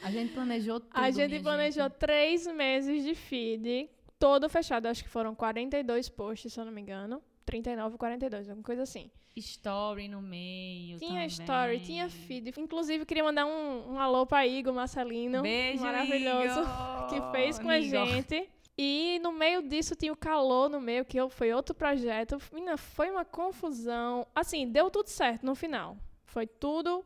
A 0.03 0.11
gente 0.11 0.33
planejou 0.33 0.81
tudo. 0.81 0.91
a 0.95 1.11
gente 1.11 1.41
planejou 1.41 1.85
gente. 1.85 1.99
três 1.99 2.47
meses 2.47 3.05
de 3.05 3.15
feed, 3.15 3.91
todo 4.19 4.49
fechado. 4.49 4.87
Acho 4.87 5.03
que 5.05 5.11
foram 5.11 5.35
42 5.35 6.09
posts, 6.09 6.53
se 6.53 6.59
eu 6.61 6.65
não 6.65 6.73
me 6.73 6.81
engano. 6.81 7.23
39 7.45 7.95
ou 7.95 7.99
42, 7.99 8.49
alguma 8.49 8.65
coisa 8.65 8.83
assim. 8.83 9.11
Story 9.37 10.09
no 10.09 10.21
meio. 10.23 10.99
Tinha 10.99 11.11
também. 11.13 11.27
story, 11.27 11.81
tinha 11.81 12.09
feed. 12.09 12.53
Inclusive, 12.59 13.05
queria 13.05 13.25
mandar 13.25 13.47
um, 13.47 13.93
um 13.95 13.99
alô 13.99 14.25
pra 14.27 14.47
Igor 14.47 14.73
Marcelino. 14.73 15.43
Beijo, 15.43 15.83
maravilhoso. 15.83 16.61
Igor. 16.61 16.91
Que 17.11 17.21
fez 17.33 17.59
com 17.59 17.73
Igor. 17.73 18.03
a 18.03 18.07
gente. 18.07 18.49
E 18.77 19.19
no 19.23 19.33
meio 19.33 19.63
disso 19.63 19.95
tinha 19.95 20.13
o 20.13 20.17
calor 20.17 20.71
no 20.71 20.81
meio, 20.81 21.05
que 21.05 21.19
foi 21.29 21.53
outro 21.53 21.75
projeto. 21.75 22.39
Menina, 22.53 22.77
foi 22.77 23.11
uma 23.11 23.25
confusão. 23.25 24.27
Assim, 24.35 24.67
deu 24.67 24.91
tudo 24.91 25.09
certo 25.09 25.45
no 25.45 25.55
final. 25.55 25.97
Foi 26.25 26.47
tudo. 26.47 27.05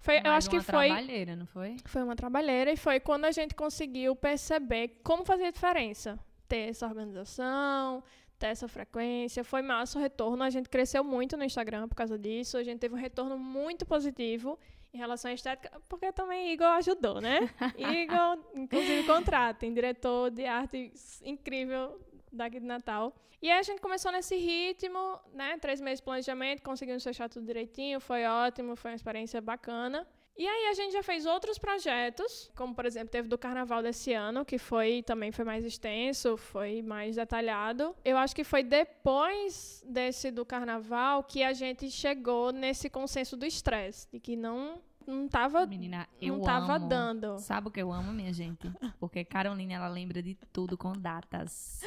Foi, 0.00 0.20
eu 0.24 0.30
acho 0.32 0.48
que 0.48 0.56
uma 0.56 0.62
foi. 0.62 0.86
trabalheira, 0.88 1.36
não 1.36 1.46
foi? 1.46 1.76
Foi 1.84 2.02
uma 2.02 2.16
trabalheira 2.16 2.72
e 2.72 2.76
foi 2.76 3.00
quando 3.00 3.24
a 3.24 3.32
gente 3.32 3.54
conseguiu 3.54 4.14
perceber 4.14 5.00
como 5.02 5.24
fazia 5.24 5.52
diferença 5.52 6.18
ter 6.48 6.70
essa 6.70 6.86
organização, 6.86 8.02
ter 8.38 8.46
essa 8.46 8.66
frequência. 8.66 9.44
Foi 9.44 9.60
massa 9.60 9.98
o 9.98 10.02
retorno. 10.02 10.42
A 10.42 10.50
gente 10.50 10.68
cresceu 10.68 11.04
muito 11.04 11.36
no 11.36 11.44
Instagram 11.44 11.86
por 11.88 11.94
causa 11.94 12.18
disso. 12.18 12.56
A 12.56 12.64
gente 12.64 12.78
teve 12.78 12.94
um 12.94 12.98
retorno 12.98 13.38
muito 13.38 13.84
positivo 13.84 14.58
em 14.92 14.98
relação 14.98 15.30
à 15.30 15.34
estética, 15.34 15.80
porque 15.88 16.12
também 16.12 16.52
Igor 16.52 16.66
ajudou, 16.68 17.20
né? 17.20 17.40
Igor, 17.76 18.38
inclusive, 18.54 19.06
contratem, 19.06 19.72
diretor 19.72 20.30
de 20.30 20.44
arte 20.46 20.92
incrível 21.22 22.00
daqui 22.32 22.58
de 22.60 22.66
Natal. 22.66 23.14
E 23.40 23.50
aí 23.50 23.58
a 23.58 23.62
gente 23.62 23.80
começou 23.80 24.10
nesse 24.10 24.36
ritmo, 24.36 25.18
né? 25.32 25.56
Três 25.58 25.80
meses 25.80 26.00
de 26.00 26.04
planejamento, 26.04 26.62
conseguimos 26.62 27.04
fechar 27.04 27.28
tudo 27.28 27.46
direitinho, 27.46 28.00
foi 28.00 28.24
ótimo, 28.24 28.74
foi 28.74 28.90
uma 28.90 28.96
experiência 28.96 29.40
bacana. 29.40 30.06
E 30.38 30.46
aí 30.46 30.66
a 30.68 30.74
gente 30.74 30.92
já 30.92 31.02
fez 31.02 31.26
outros 31.26 31.58
projetos, 31.58 32.48
como 32.54 32.72
por 32.72 32.86
exemplo 32.86 33.08
teve 33.10 33.26
do 33.26 33.36
Carnaval 33.36 33.82
desse 33.82 34.12
ano, 34.12 34.44
que 34.44 34.56
foi 34.56 35.02
também 35.02 35.32
foi 35.32 35.44
mais 35.44 35.64
extenso, 35.64 36.36
foi 36.36 36.80
mais 36.80 37.16
detalhado. 37.16 37.92
Eu 38.04 38.16
acho 38.16 38.36
que 38.36 38.44
foi 38.44 38.62
depois 38.62 39.84
desse 39.84 40.30
do 40.30 40.46
Carnaval 40.46 41.24
que 41.24 41.42
a 41.42 41.52
gente 41.52 41.90
chegou 41.90 42.52
nesse 42.52 42.88
consenso 42.88 43.36
do 43.36 43.44
estresse, 43.44 44.06
de 44.12 44.20
que 44.20 44.36
não 44.36 44.80
não 45.08 45.26
tava, 45.26 45.64
Menina, 45.66 46.06
eu 46.20 46.36
não 46.36 46.44
tava 46.44 46.74
amo. 46.76 46.86
dando. 46.86 47.38
Sabe 47.38 47.68
o 47.68 47.70
que 47.70 47.80
eu 47.80 47.90
amo, 47.90 48.12
minha 48.12 48.32
gente? 48.32 48.70
Porque 49.00 49.24
Caroline, 49.24 49.72
ela 49.72 49.88
lembra 49.88 50.22
de 50.22 50.34
tudo 50.52 50.76
com 50.76 50.92
datas. 50.92 51.80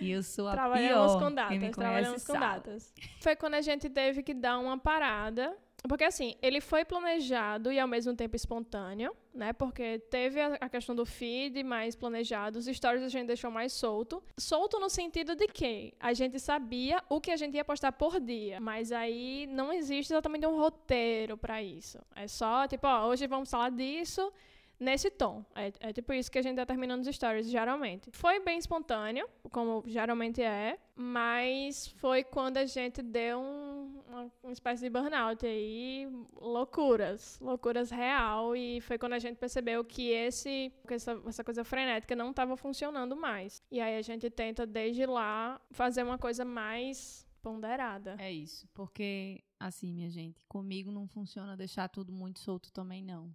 E 0.00 0.10
eu 0.12 0.22
sou 0.22 0.48
a 0.48 0.52
Trabalhamos 0.52 1.12
pior. 1.12 1.20
com 1.20 1.34
datas, 1.34 1.70
trabalhamos 1.72 2.24
com 2.24 2.32
datas. 2.32 2.94
Foi 3.20 3.36
quando 3.36 3.54
a 3.54 3.60
gente 3.60 3.90
teve 3.90 4.22
que 4.22 4.32
dar 4.32 4.58
uma 4.58 4.78
parada. 4.78 5.54
Porque 5.88 6.04
assim, 6.04 6.34
ele 6.42 6.60
foi 6.60 6.84
planejado 6.84 7.72
e 7.72 7.78
ao 7.78 7.88
mesmo 7.88 8.14
tempo 8.14 8.36
espontâneo, 8.36 9.14
né? 9.34 9.52
Porque 9.52 9.98
teve 10.10 10.40
a, 10.40 10.68
questão 10.68 10.94
do 10.94 11.06
feed 11.06 11.62
mais 11.62 11.96
planejado, 11.96 12.58
os 12.58 12.66
stories 12.66 13.02
a 13.02 13.08
gente 13.08 13.26
deixou 13.26 13.50
mais 13.50 13.72
solto. 13.72 14.22
Solto 14.38 14.78
no 14.78 14.90
sentido 14.90 15.34
de 15.34 15.46
que 15.46 15.94
a 15.98 16.12
gente 16.12 16.38
sabia 16.38 17.02
o 17.08 17.20
que 17.20 17.30
a 17.30 17.36
gente 17.36 17.54
ia 17.54 17.64
postar 17.64 17.92
por 17.92 18.20
dia, 18.20 18.60
mas 18.60 18.92
aí 18.92 19.46
não 19.48 19.72
existe 19.72 20.12
exatamente 20.12 20.46
um 20.46 20.56
roteiro 20.58 21.36
pra 21.36 21.62
isso. 21.62 21.98
É 22.14 22.28
só, 22.28 22.66
tipo, 22.66 22.86
ó, 22.86 23.06
hoje 23.06 23.26
vamos 23.26 23.50
falar 23.50 23.70
disso, 23.70 24.32
nesse 24.80 25.10
tom. 25.10 25.44
É, 25.54 25.72
é 25.80 25.92
tipo 25.92 26.12
isso 26.12 26.30
que 26.30 26.38
a 26.38 26.42
gente 26.42 26.56
tá 26.56 26.64
terminando 26.66 27.02
os 27.02 27.14
stories, 27.14 27.48
geralmente. 27.48 28.10
Foi 28.12 28.40
bem 28.40 28.58
espontâneo, 28.58 29.28
como 29.52 29.84
geralmente 29.86 30.42
é, 30.42 30.78
mas 30.96 31.86
foi 31.86 32.24
quando 32.24 32.56
a 32.56 32.64
gente 32.66 33.02
deu 33.02 33.38
um- 33.38 34.02
uma, 34.08 34.32
uma 34.42 34.52
espécie 34.52 34.82
de 34.82 34.90
burnout 34.90 35.46
aí, 35.46 36.08
loucuras, 36.34 37.38
loucuras 37.40 37.90
real, 37.90 38.56
e 38.56 38.80
foi 38.80 38.98
quando 38.98 39.12
a 39.12 39.18
gente 39.18 39.36
percebeu 39.36 39.84
que 39.84 40.08
esse, 40.10 40.72
que 40.86 40.94
essa, 40.94 41.20
essa 41.26 41.44
coisa 41.44 41.62
frenética 41.64 42.16
não 42.16 42.30
estava 42.30 42.56
funcionando 42.56 43.14
mais. 43.16 43.62
E 43.70 43.80
aí 43.80 43.96
a 43.96 44.02
gente 44.02 44.28
tenta, 44.30 44.66
desde 44.66 45.06
lá, 45.06 45.60
fazer 45.70 46.02
uma 46.02 46.18
coisa 46.18 46.44
mais 46.44 47.26
ponderada. 47.42 48.16
É 48.18 48.30
isso. 48.32 48.68
Porque, 48.74 49.42
assim, 49.58 49.92
minha 49.94 50.10
gente, 50.10 50.44
comigo 50.46 50.90
não 50.90 51.06
funciona 51.06 51.56
deixar 51.56 51.88
tudo 51.88 52.12
muito 52.12 52.40
solto 52.40 52.70
também, 52.72 53.02
não. 53.02 53.34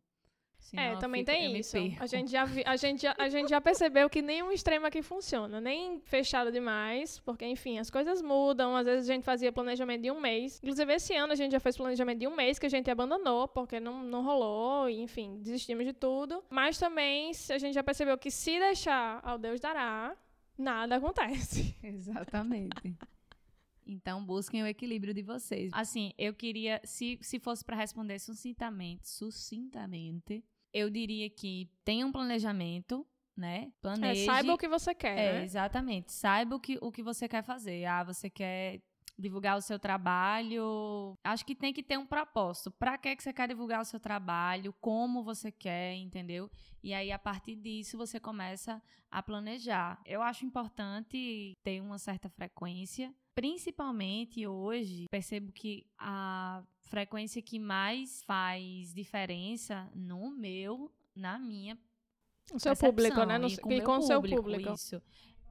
Senão 0.65 0.83
É, 0.83 0.95
também 0.97 1.23
tem 1.23 1.55
isso. 1.59 1.77
A 1.99 2.07
gente, 2.07 2.31
já 2.31 2.43
vi- 2.43 2.63
a, 2.65 2.75
gente 2.75 2.99
já, 3.03 3.15
a 3.19 3.29
gente 3.29 3.49
já 3.49 3.61
percebeu 3.61 4.09
que 4.09 4.19
nenhum 4.19 4.51
extremo 4.51 4.87
aqui 4.87 5.03
funciona, 5.03 5.61
nem 5.61 6.01
fechado 6.01 6.51
demais, 6.51 7.19
porque, 7.19 7.45
enfim, 7.45 7.77
as 7.77 7.91
coisas 7.91 8.19
mudam. 8.19 8.75
Às 8.75 8.87
vezes 8.87 9.07
a 9.07 9.13
gente 9.13 9.23
fazia 9.23 9.51
planejamento 9.51 10.01
de 10.01 10.09
um 10.09 10.19
mês. 10.19 10.59
Inclusive, 10.63 10.91
esse 10.93 11.13
ano 11.13 11.33
a 11.33 11.35
gente 11.35 11.51
já 11.51 11.59
fez 11.59 11.77
planejamento 11.77 12.17
de 12.19 12.27
um 12.27 12.35
mês 12.35 12.57
que 12.57 12.65
a 12.65 12.69
gente 12.69 12.89
abandonou, 12.89 13.47
porque 13.47 13.79
não, 13.79 14.03
não 14.03 14.23
rolou, 14.23 14.89
e, 14.89 14.99
enfim, 15.01 15.39
desistimos 15.39 15.85
de 15.85 15.93
tudo. 15.93 16.43
Mas 16.49 16.79
também 16.79 17.29
a 17.51 17.57
gente 17.59 17.75
já 17.75 17.83
percebeu 17.83 18.17
que 18.17 18.31
se 18.31 18.57
deixar 18.59 19.19
ao 19.23 19.37
Deus 19.37 19.59
dará, 19.61 20.17
nada 20.57 20.95
acontece. 20.95 21.75
Exatamente. 21.83 22.97
Então, 23.85 24.25
busquem 24.25 24.63
o 24.63 24.65
equilíbrio 24.65 25.13
de 25.13 25.21
vocês. 25.21 25.69
Assim, 25.71 26.11
eu 26.17 26.33
queria, 26.33 26.81
se, 26.83 27.19
se 27.21 27.39
fosse 27.39 27.63
para 27.63 27.75
responder 27.75 28.17
sucintamente, 28.17 29.07
sucintamente, 29.07 30.43
eu 30.75 30.89
diria 30.89 31.29
que 31.29 31.69
tenha 31.85 32.05
um 32.05 32.11
planejamento, 32.11 33.07
né? 33.35 33.67
É, 33.67 33.81
Planeje. 33.81 34.25
saiba 34.25 34.53
o 34.53 34.57
que 34.57 34.67
você 34.67 34.93
quer, 34.93 35.17
É, 35.17 35.33
né? 35.39 35.43
exatamente. 35.45 36.11
Saiba 36.11 36.55
o 36.55 36.59
que, 36.59 36.77
o 36.81 36.91
que 36.91 37.01
você 37.01 37.27
quer 37.29 37.43
fazer. 37.43 37.85
Ah, 37.85 38.03
você 38.03 38.29
quer 38.29 38.81
divulgar 39.17 39.57
o 39.57 39.61
seu 39.61 39.79
trabalho. 39.79 41.17
Acho 41.23 41.45
que 41.45 41.55
tem 41.55 41.71
que 41.71 41.81
ter 41.81 41.97
um 41.97 42.05
propósito. 42.05 42.69
Para 42.71 42.97
que, 42.97 43.15
que 43.15 43.23
você 43.23 43.31
quer 43.31 43.47
divulgar 43.47 43.81
o 43.81 43.85
seu 43.85 43.99
trabalho? 43.99 44.73
Como 44.81 45.23
você 45.23 45.49
quer, 45.51 45.95
entendeu? 45.95 46.51
E 46.83 46.93
aí, 46.93 47.09
a 47.11 47.17
partir 47.19 47.55
disso, 47.55 47.97
você 47.97 48.19
começa 48.19 48.81
a 49.09 49.23
planejar. 49.23 50.01
Eu 50.05 50.21
acho 50.21 50.45
importante 50.45 51.53
ter 51.63 51.79
uma 51.81 51.97
certa 51.97 52.29
frequência. 52.29 53.13
Principalmente 53.33 54.45
hoje, 54.45 55.05
percebo 55.09 55.51
que 55.53 55.85
a 55.97 56.61
frequência 56.85 57.41
que 57.41 57.59
mais 57.59 58.23
faz 58.23 58.93
diferença 58.93 59.89
no 59.93 60.31
meu, 60.31 60.91
na 61.15 61.37
minha 61.37 61.77
O 62.53 62.59
seu 62.59 62.75
público, 62.75 63.23
né? 63.25 63.37
No, 63.37 63.47
e 63.47 63.57
com, 63.57 63.71
e 63.71 63.77
meu 63.77 63.85
com 63.85 63.97
o 63.97 64.01
seu 64.01 64.21
público, 64.21 64.43
público. 64.43 64.73
Isso. 64.73 65.01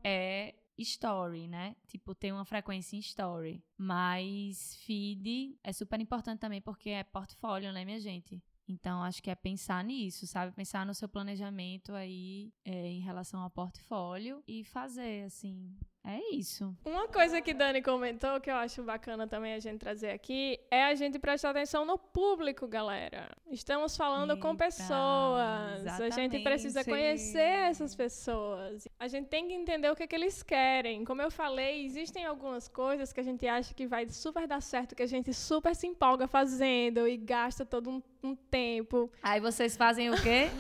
É 0.03 0.55
story, 0.77 1.47
né? 1.47 1.77
Tipo, 1.87 2.15
tem 2.15 2.33
uma 2.33 2.45
frequência 2.45 2.97
em 2.97 3.01
story. 3.01 3.63
Mas 3.77 4.77
feed 4.85 5.57
é 5.63 5.73
super 5.73 6.01
importante 6.01 6.41
também 6.41 6.61
porque 6.61 6.91
é 6.91 7.05
portfólio, 7.05 7.73
né, 7.73 7.85
minha 7.85 8.01
gente? 8.01 8.43
Então, 8.67 9.03
acho 9.03 9.23
que 9.23 9.31
é 9.31 9.35
pensar 9.35 9.85
nisso, 9.85 10.27
sabe? 10.27 10.53
Pensar 10.53 10.87
no 10.87 10.95
seu 10.95 11.09
planejamento 11.09 11.93
aí 11.93 12.53
é, 12.65 12.89
em 12.89 13.01
relação 13.01 13.41
ao 13.41 13.51
portfólio 13.51 14.43
e 14.49 14.65
fazer, 14.65 15.25
assim. 15.25 15.77
É 16.07 16.21
isso. 16.35 16.77
Uma 16.85 17.09
coisa 17.09 17.41
que 17.41 17.55
Dani 17.55 17.81
comentou 17.81 18.39
que 18.39 18.51
eu 18.51 18.57
acho 18.57 18.83
bacana 18.83 19.27
também 19.27 19.55
a 19.55 19.59
gente 19.59 19.79
trazer 19.79 20.11
aqui 20.11 20.61
é 20.71 20.85
a 20.85 20.95
gente 20.95 21.19
prestar 21.19 21.51
atenção 21.51 21.87
no 21.87 21.97
público, 21.97 22.69
galera. 22.69 23.31
Estamos 23.51 23.97
falando 23.97 24.37
com 24.37 24.51
Eita, 24.51 24.65
pessoas. 24.67 25.87
A 25.87 26.11
gente 26.11 26.41
precisa 26.41 26.85
conhecer 26.85 27.39
essas 27.39 27.95
pessoas. 27.95 28.87
A 29.01 29.09
gente 29.09 29.29
tem 29.29 29.49
que 29.49 29.55
entender 29.55 29.91
o 29.91 29.97
que, 29.97 30.07
que 30.07 30.15
eles 30.15 30.43
querem. 30.43 31.07
Como 31.07 31.23
eu 31.23 31.31
falei, 31.31 31.87
existem 31.87 32.27
algumas 32.27 32.69
coisas 32.69 33.11
que 33.11 33.21
a 33.21 33.25
gente 33.25 33.47
acha 33.47 33.73
que 33.73 33.87
vai 33.87 34.07
super 34.07 34.47
dar 34.47 34.61
certo, 34.61 34.95
que 34.95 35.03
a 35.03 35.07
gente 35.07 35.33
super 35.33 35.75
se 35.75 35.87
empolga 35.87 36.29
fazendo 36.29 37.09
e 37.09 37.17
gasta 37.17 37.65
todo 37.65 37.89
um, 37.89 38.03
um 38.23 38.37
tempo. 38.37 39.11
Aí 39.23 39.41
vocês 39.41 39.75
fazem 39.75 40.11
o 40.11 40.23
quê? 40.23 40.51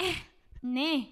né? 0.62 1.08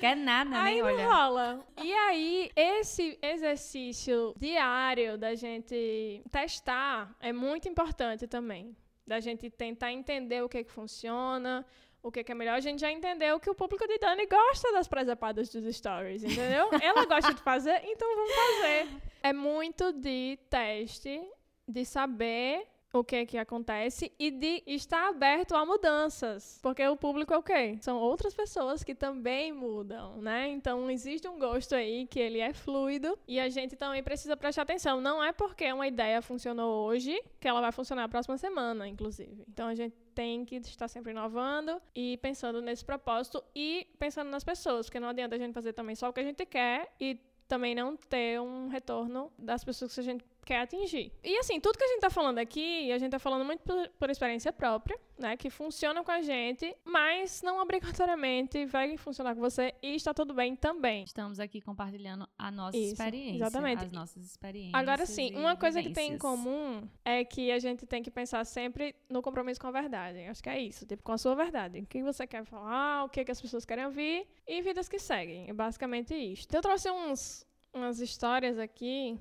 Quer 0.00 0.16
nada, 0.16 0.62
Aí 0.62 0.82
né? 0.82 0.82
não 0.82 0.94
Olha. 0.94 1.08
rola. 1.08 1.66
E 1.82 1.92
aí, 1.92 2.50
esse 2.54 3.18
exercício 3.22 4.34
diário 4.38 5.16
da 5.16 5.34
gente 5.34 6.22
testar 6.30 7.14
é 7.20 7.32
muito 7.32 7.68
importante 7.68 8.26
também. 8.26 8.76
Da 9.06 9.20
gente 9.20 9.50
tentar 9.50 9.92
entender 9.92 10.42
o 10.42 10.48
que, 10.48 10.62
que 10.64 10.70
funciona, 10.70 11.66
o 12.02 12.10
que, 12.10 12.22
que 12.24 12.32
é 12.32 12.34
melhor. 12.34 12.54
A 12.54 12.60
gente 12.60 12.80
já 12.80 12.90
entendeu 12.90 13.38
que 13.38 13.48
o 13.48 13.54
público 13.54 13.86
de 13.86 13.98
Dani 13.98 14.26
gosta 14.26 14.72
das 14.72 14.88
presepadas 14.88 15.48
dos 15.48 15.76
stories, 15.76 16.24
entendeu? 16.24 16.68
Ela 16.82 17.04
gosta 17.06 17.32
de 17.32 17.40
fazer, 17.40 17.80
então 17.84 18.08
vamos 18.16 18.32
fazer. 18.34 18.88
É 19.22 19.32
muito 19.32 19.92
de 19.92 20.38
teste, 20.50 21.22
de 21.66 21.84
saber 21.84 22.66
o 22.92 23.02
que 23.02 23.24
que 23.24 23.38
acontece 23.38 24.12
e 24.18 24.30
de 24.30 24.62
estar 24.66 25.08
aberto 25.08 25.54
a 25.54 25.64
mudanças. 25.64 26.58
Porque 26.62 26.86
o 26.86 26.96
público 26.96 27.32
é 27.32 27.38
o 27.38 27.42
quê? 27.42 27.78
São 27.80 27.98
outras 27.98 28.34
pessoas 28.34 28.84
que 28.84 28.94
também 28.94 29.52
mudam, 29.52 30.20
né? 30.20 30.48
Então 30.48 30.90
existe 30.90 31.26
um 31.26 31.38
gosto 31.38 31.74
aí 31.74 32.06
que 32.06 32.20
ele 32.20 32.38
é 32.38 32.52
fluido 32.52 33.18
e 33.26 33.40
a 33.40 33.48
gente 33.48 33.76
também 33.76 34.02
precisa 34.02 34.36
prestar 34.36 34.62
atenção. 34.62 35.00
Não 35.00 35.24
é 35.24 35.32
porque 35.32 35.72
uma 35.72 35.86
ideia 35.86 36.20
funcionou 36.20 36.86
hoje 36.86 37.18
que 37.40 37.48
ela 37.48 37.60
vai 37.60 37.72
funcionar 37.72 38.04
a 38.04 38.08
próxima 38.08 38.36
semana, 38.36 38.86
inclusive. 38.86 39.44
Então 39.48 39.68
a 39.68 39.74
gente 39.74 39.96
tem 40.14 40.44
que 40.44 40.56
estar 40.56 40.88
sempre 40.88 41.12
inovando 41.12 41.80
e 41.94 42.18
pensando 42.18 42.60
nesse 42.60 42.84
propósito 42.84 43.42
e 43.54 43.86
pensando 43.98 44.30
nas 44.30 44.44
pessoas, 44.44 44.86
porque 44.86 45.00
não 45.00 45.08
adianta 45.08 45.36
a 45.36 45.38
gente 45.38 45.54
fazer 45.54 45.72
também 45.72 45.94
só 45.94 46.10
o 46.10 46.12
que 46.12 46.20
a 46.20 46.24
gente 46.24 46.44
quer 46.44 46.92
e 47.00 47.18
também 47.48 47.74
não 47.74 47.96
ter 47.96 48.40
um 48.40 48.68
retorno 48.68 49.30
das 49.38 49.62
pessoas 49.64 49.94
que 49.94 50.00
a 50.00 50.02
gente 50.02 50.24
quer 50.44 50.60
atingir. 50.60 51.12
E 51.22 51.38
assim, 51.38 51.60
tudo 51.60 51.78
que 51.78 51.84
a 51.84 51.88
gente 51.88 52.00
tá 52.00 52.10
falando 52.10 52.38
aqui, 52.38 52.90
a 52.92 52.98
gente 52.98 53.10
tá 53.10 53.18
falando 53.18 53.44
muito 53.44 53.60
por, 53.60 53.88
por 53.98 54.10
experiência 54.10 54.52
própria, 54.52 54.98
né? 55.18 55.36
Que 55.36 55.50
funciona 55.50 56.02
com 56.02 56.10
a 56.10 56.20
gente, 56.20 56.74
mas 56.84 57.42
não 57.42 57.60
obrigatoriamente 57.60 58.64
vai 58.66 58.96
funcionar 58.96 59.34
com 59.34 59.40
você 59.40 59.74
e 59.82 59.94
está 59.94 60.12
tudo 60.12 60.34
bem 60.34 60.56
também. 60.56 61.04
Estamos 61.04 61.38
aqui 61.38 61.60
compartilhando 61.60 62.28
a 62.38 62.50
nossa 62.50 62.76
Isso, 62.76 62.92
experiência. 62.92 63.36
exatamente. 63.36 63.84
As 63.84 63.92
nossas 63.92 64.24
experiências. 64.24 64.74
Agora 64.74 65.06
sim, 65.06 65.34
uma 65.36 65.56
coisa 65.56 65.82
que 65.82 65.90
tem 65.90 66.14
em 66.14 66.18
comum 66.18 66.88
é 67.04 67.24
que 67.24 67.50
a 67.50 67.58
gente 67.58 67.86
tem 67.86 68.02
que 68.02 68.10
pensar 68.10 68.44
sempre 68.44 68.94
no 69.08 69.22
compromisso 69.22 69.60
com 69.60 69.68
a 69.68 69.72
verdade. 69.72 70.26
Acho 70.26 70.42
que 70.42 70.48
é 70.48 70.60
isso, 70.60 70.84
tipo, 70.86 71.02
com 71.02 71.12
a 71.12 71.18
sua 71.18 71.34
verdade. 71.34 71.80
O 71.80 71.86
que 71.86 72.02
você 72.02 72.26
quer 72.26 72.44
falar, 72.44 73.04
o 73.04 73.08
que, 73.08 73.24
que 73.24 73.30
as 73.30 73.40
pessoas 73.40 73.64
querem 73.64 73.84
ouvir 73.84 74.26
e 74.46 74.62
vidas 74.62 74.88
que 74.88 74.98
seguem. 74.98 75.48
É 75.48 75.52
basicamente 75.52 76.14
isso. 76.14 76.46
Eu 76.52 76.60
trouxe 76.60 76.90
uns, 76.90 77.46
umas 77.72 78.00
histórias 78.00 78.58
aqui. 78.58 79.18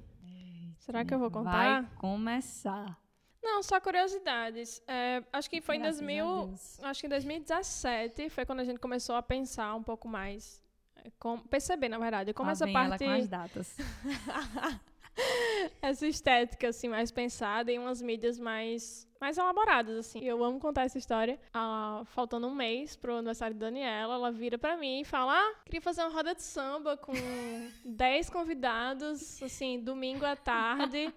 Será 0.81 1.05
que 1.05 1.13
eu 1.13 1.19
vou 1.19 1.29
contar? 1.29 1.81
Vai 1.83 1.89
começar. 1.97 2.99
Não, 3.41 3.61
só 3.63 3.79
curiosidades. 3.79 4.81
É, 4.87 5.23
acho 5.31 5.49
que 5.49 5.61
foi 5.61 5.77
Graças 5.77 6.01
em 6.01 6.05
2000, 6.05 6.47
Deus. 6.47 6.79
acho 6.83 7.01
que 7.01 7.07
em 7.07 7.09
2017 7.09 8.29
foi 8.29 8.45
quando 8.45 8.59
a 8.59 8.63
gente 8.63 8.79
começou 8.79 9.15
a 9.15 9.21
pensar 9.21 9.75
um 9.75 9.83
pouco 9.83 10.07
mais, 10.07 10.61
é, 10.95 11.11
com, 11.19 11.39
perceber 11.39 11.89
na 11.89 11.97
verdade 11.97 12.33
como 12.33 12.47
Lá 12.47 12.51
essa 12.53 12.65
vem 12.65 12.75
ela 12.75 12.89
parte 12.89 13.05
com 13.05 13.11
as 13.11 13.27
datas. 13.27 13.77
essa 15.81 16.07
estética 16.07 16.69
assim 16.69 16.87
mais 16.87 17.11
pensada 17.11 17.71
em 17.71 17.79
umas 17.79 18.01
mídias 18.01 18.39
mais 18.39 19.07
mais 19.19 19.37
elaboradas 19.37 19.97
assim. 19.97 20.19
E 20.19 20.27
Eu 20.27 20.43
amo 20.43 20.59
contar 20.59 20.83
essa 20.83 20.97
história. 20.97 21.39
Ah, 21.53 22.01
faltando 22.05 22.47
um 22.47 22.55
mês 22.55 22.95
pro 22.95 23.17
aniversário 23.17 23.55
da 23.55 23.67
Daniela, 23.67 24.15
ela 24.15 24.31
vira 24.31 24.57
pra 24.57 24.75
mim 24.75 25.01
e 25.01 25.05
fala: 25.05 25.33
"Ah, 25.33 25.53
queria 25.63 25.81
fazer 25.81 26.01
uma 26.01 26.09
roda 26.09 26.33
de 26.33 26.41
samba 26.41 26.97
com 26.97 27.13
10 27.85 28.29
convidados, 28.31 29.41
assim, 29.43 29.79
domingo 29.79 30.25
à 30.25 30.35
tarde, 30.35 31.13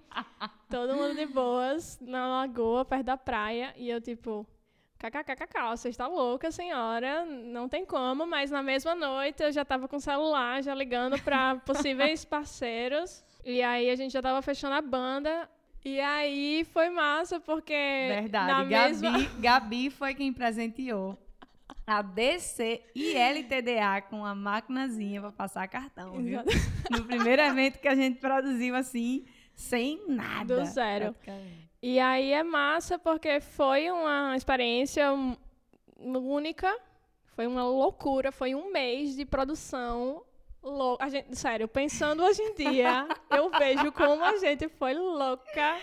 todo 0.68 0.94
mundo 0.94 1.14
de 1.14 1.24
boas 1.26 1.98
na 2.00 2.28
lagoa, 2.28 2.84
perto 2.84 3.04
da 3.06 3.16
praia". 3.16 3.72
E 3.76 3.88
eu 3.88 4.00
tipo, 4.02 4.46
KKKKK, 5.10 5.76
você 5.76 5.88
está 5.90 6.06
louca, 6.06 6.50
senhora, 6.50 7.26
não 7.26 7.68
tem 7.68 7.84
como, 7.84 8.26
mas 8.26 8.50
na 8.50 8.62
mesma 8.62 8.94
noite 8.94 9.42
eu 9.42 9.52
já 9.52 9.62
tava 9.64 9.86
com 9.86 9.96
o 9.96 10.00
celular, 10.00 10.62
já 10.62 10.74
ligando 10.74 11.20
para 11.20 11.56
possíveis 11.66 12.24
parceiros. 12.24 13.22
E 13.44 13.60
aí 13.60 13.90
a 13.90 13.96
gente 13.96 14.12
já 14.12 14.22
tava 14.22 14.40
fechando 14.40 14.74
a 14.74 14.80
banda. 14.80 15.48
E 15.84 16.00
aí 16.00 16.66
foi 16.72 16.88
massa, 16.88 17.38
porque 17.38 17.74
Verdade. 17.74 18.50
na 18.50 18.64
Gabi, 18.64 18.70
mesma... 18.70 19.18
Gabi 19.38 19.90
foi 19.90 20.14
quem 20.14 20.32
presenteou 20.32 21.18
a 21.86 22.00
DC 22.00 22.82
e 22.94 23.14
LTDA 23.14 24.00
com 24.08 24.24
a 24.24 24.34
maquinazinha 24.34 25.20
pra 25.20 25.32
passar 25.32 25.68
cartão, 25.68 26.12
viu? 26.22 26.40
No 26.90 27.04
primeiro 27.04 27.42
evento 27.42 27.78
que 27.78 27.88
a 27.88 27.94
gente 27.94 28.18
produziu 28.18 28.74
assim, 28.74 29.26
sem 29.54 30.02
nada. 30.08 30.60
Do 30.60 30.64
zero. 30.64 31.14
E 31.86 32.00
aí 32.00 32.32
é 32.32 32.42
massa 32.42 32.98
porque 32.98 33.40
foi 33.40 33.90
uma 33.90 34.34
experiência 34.34 35.04
única, 35.98 36.74
foi 37.36 37.46
uma 37.46 37.62
loucura, 37.62 38.32
foi 38.32 38.54
um 38.54 38.72
mês 38.72 39.14
de 39.14 39.26
produção 39.26 40.24
louca. 40.62 41.04
A 41.04 41.10
gente, 41.10 41.36
sério, 41.36 41.68
pensando 41.68 42.24
hoje 42.24 42.40
em 42.40 42.54
dia, 42.54 43.06
eu 43.30 43.50
vejo 43.50 43.92
como 43.92 44.24
a 44.24 44.34
gente 44.38 44.66
foi 44.66 44.94
louca 44.94 45.78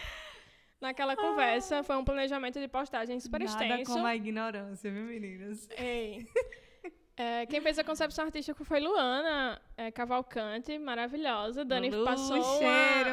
naquela 0.81 1.15
conversa. 1.15 1.83
Foi 1.83 1.95
um 1.95 2.03
planejamento 2.03 2.59
de 2.59 2.67
postagem 2.67 3.19
super 3.19 3.39
Nada 3.41 3.51
extenso. 3.51 3.93
como 3.93 4.07
a 4.07 4.15
ignorância, 4.15 4.89
viu, 4.89 5.03
meninas? 5.03 5.69
Ei. 5.77 6.25
É, 7.17 7.45
quem 7.45 7.61
fez 7.61 7.77
a 7.77 7.83
concepção 7.83 8.25
artística 8.25 8.63
foi 8.63 8.79
Luana 8.79 9.61
é, 9.77 9.91
Cavalcante, 9.91 10.77
maravilhosa. 10.79 11.63
Dani 11.65 11.89
Lu, 11.89 12.05
passou 12.05 12.35
uma, 12.37 12.57
cheiro! 12.57 13.09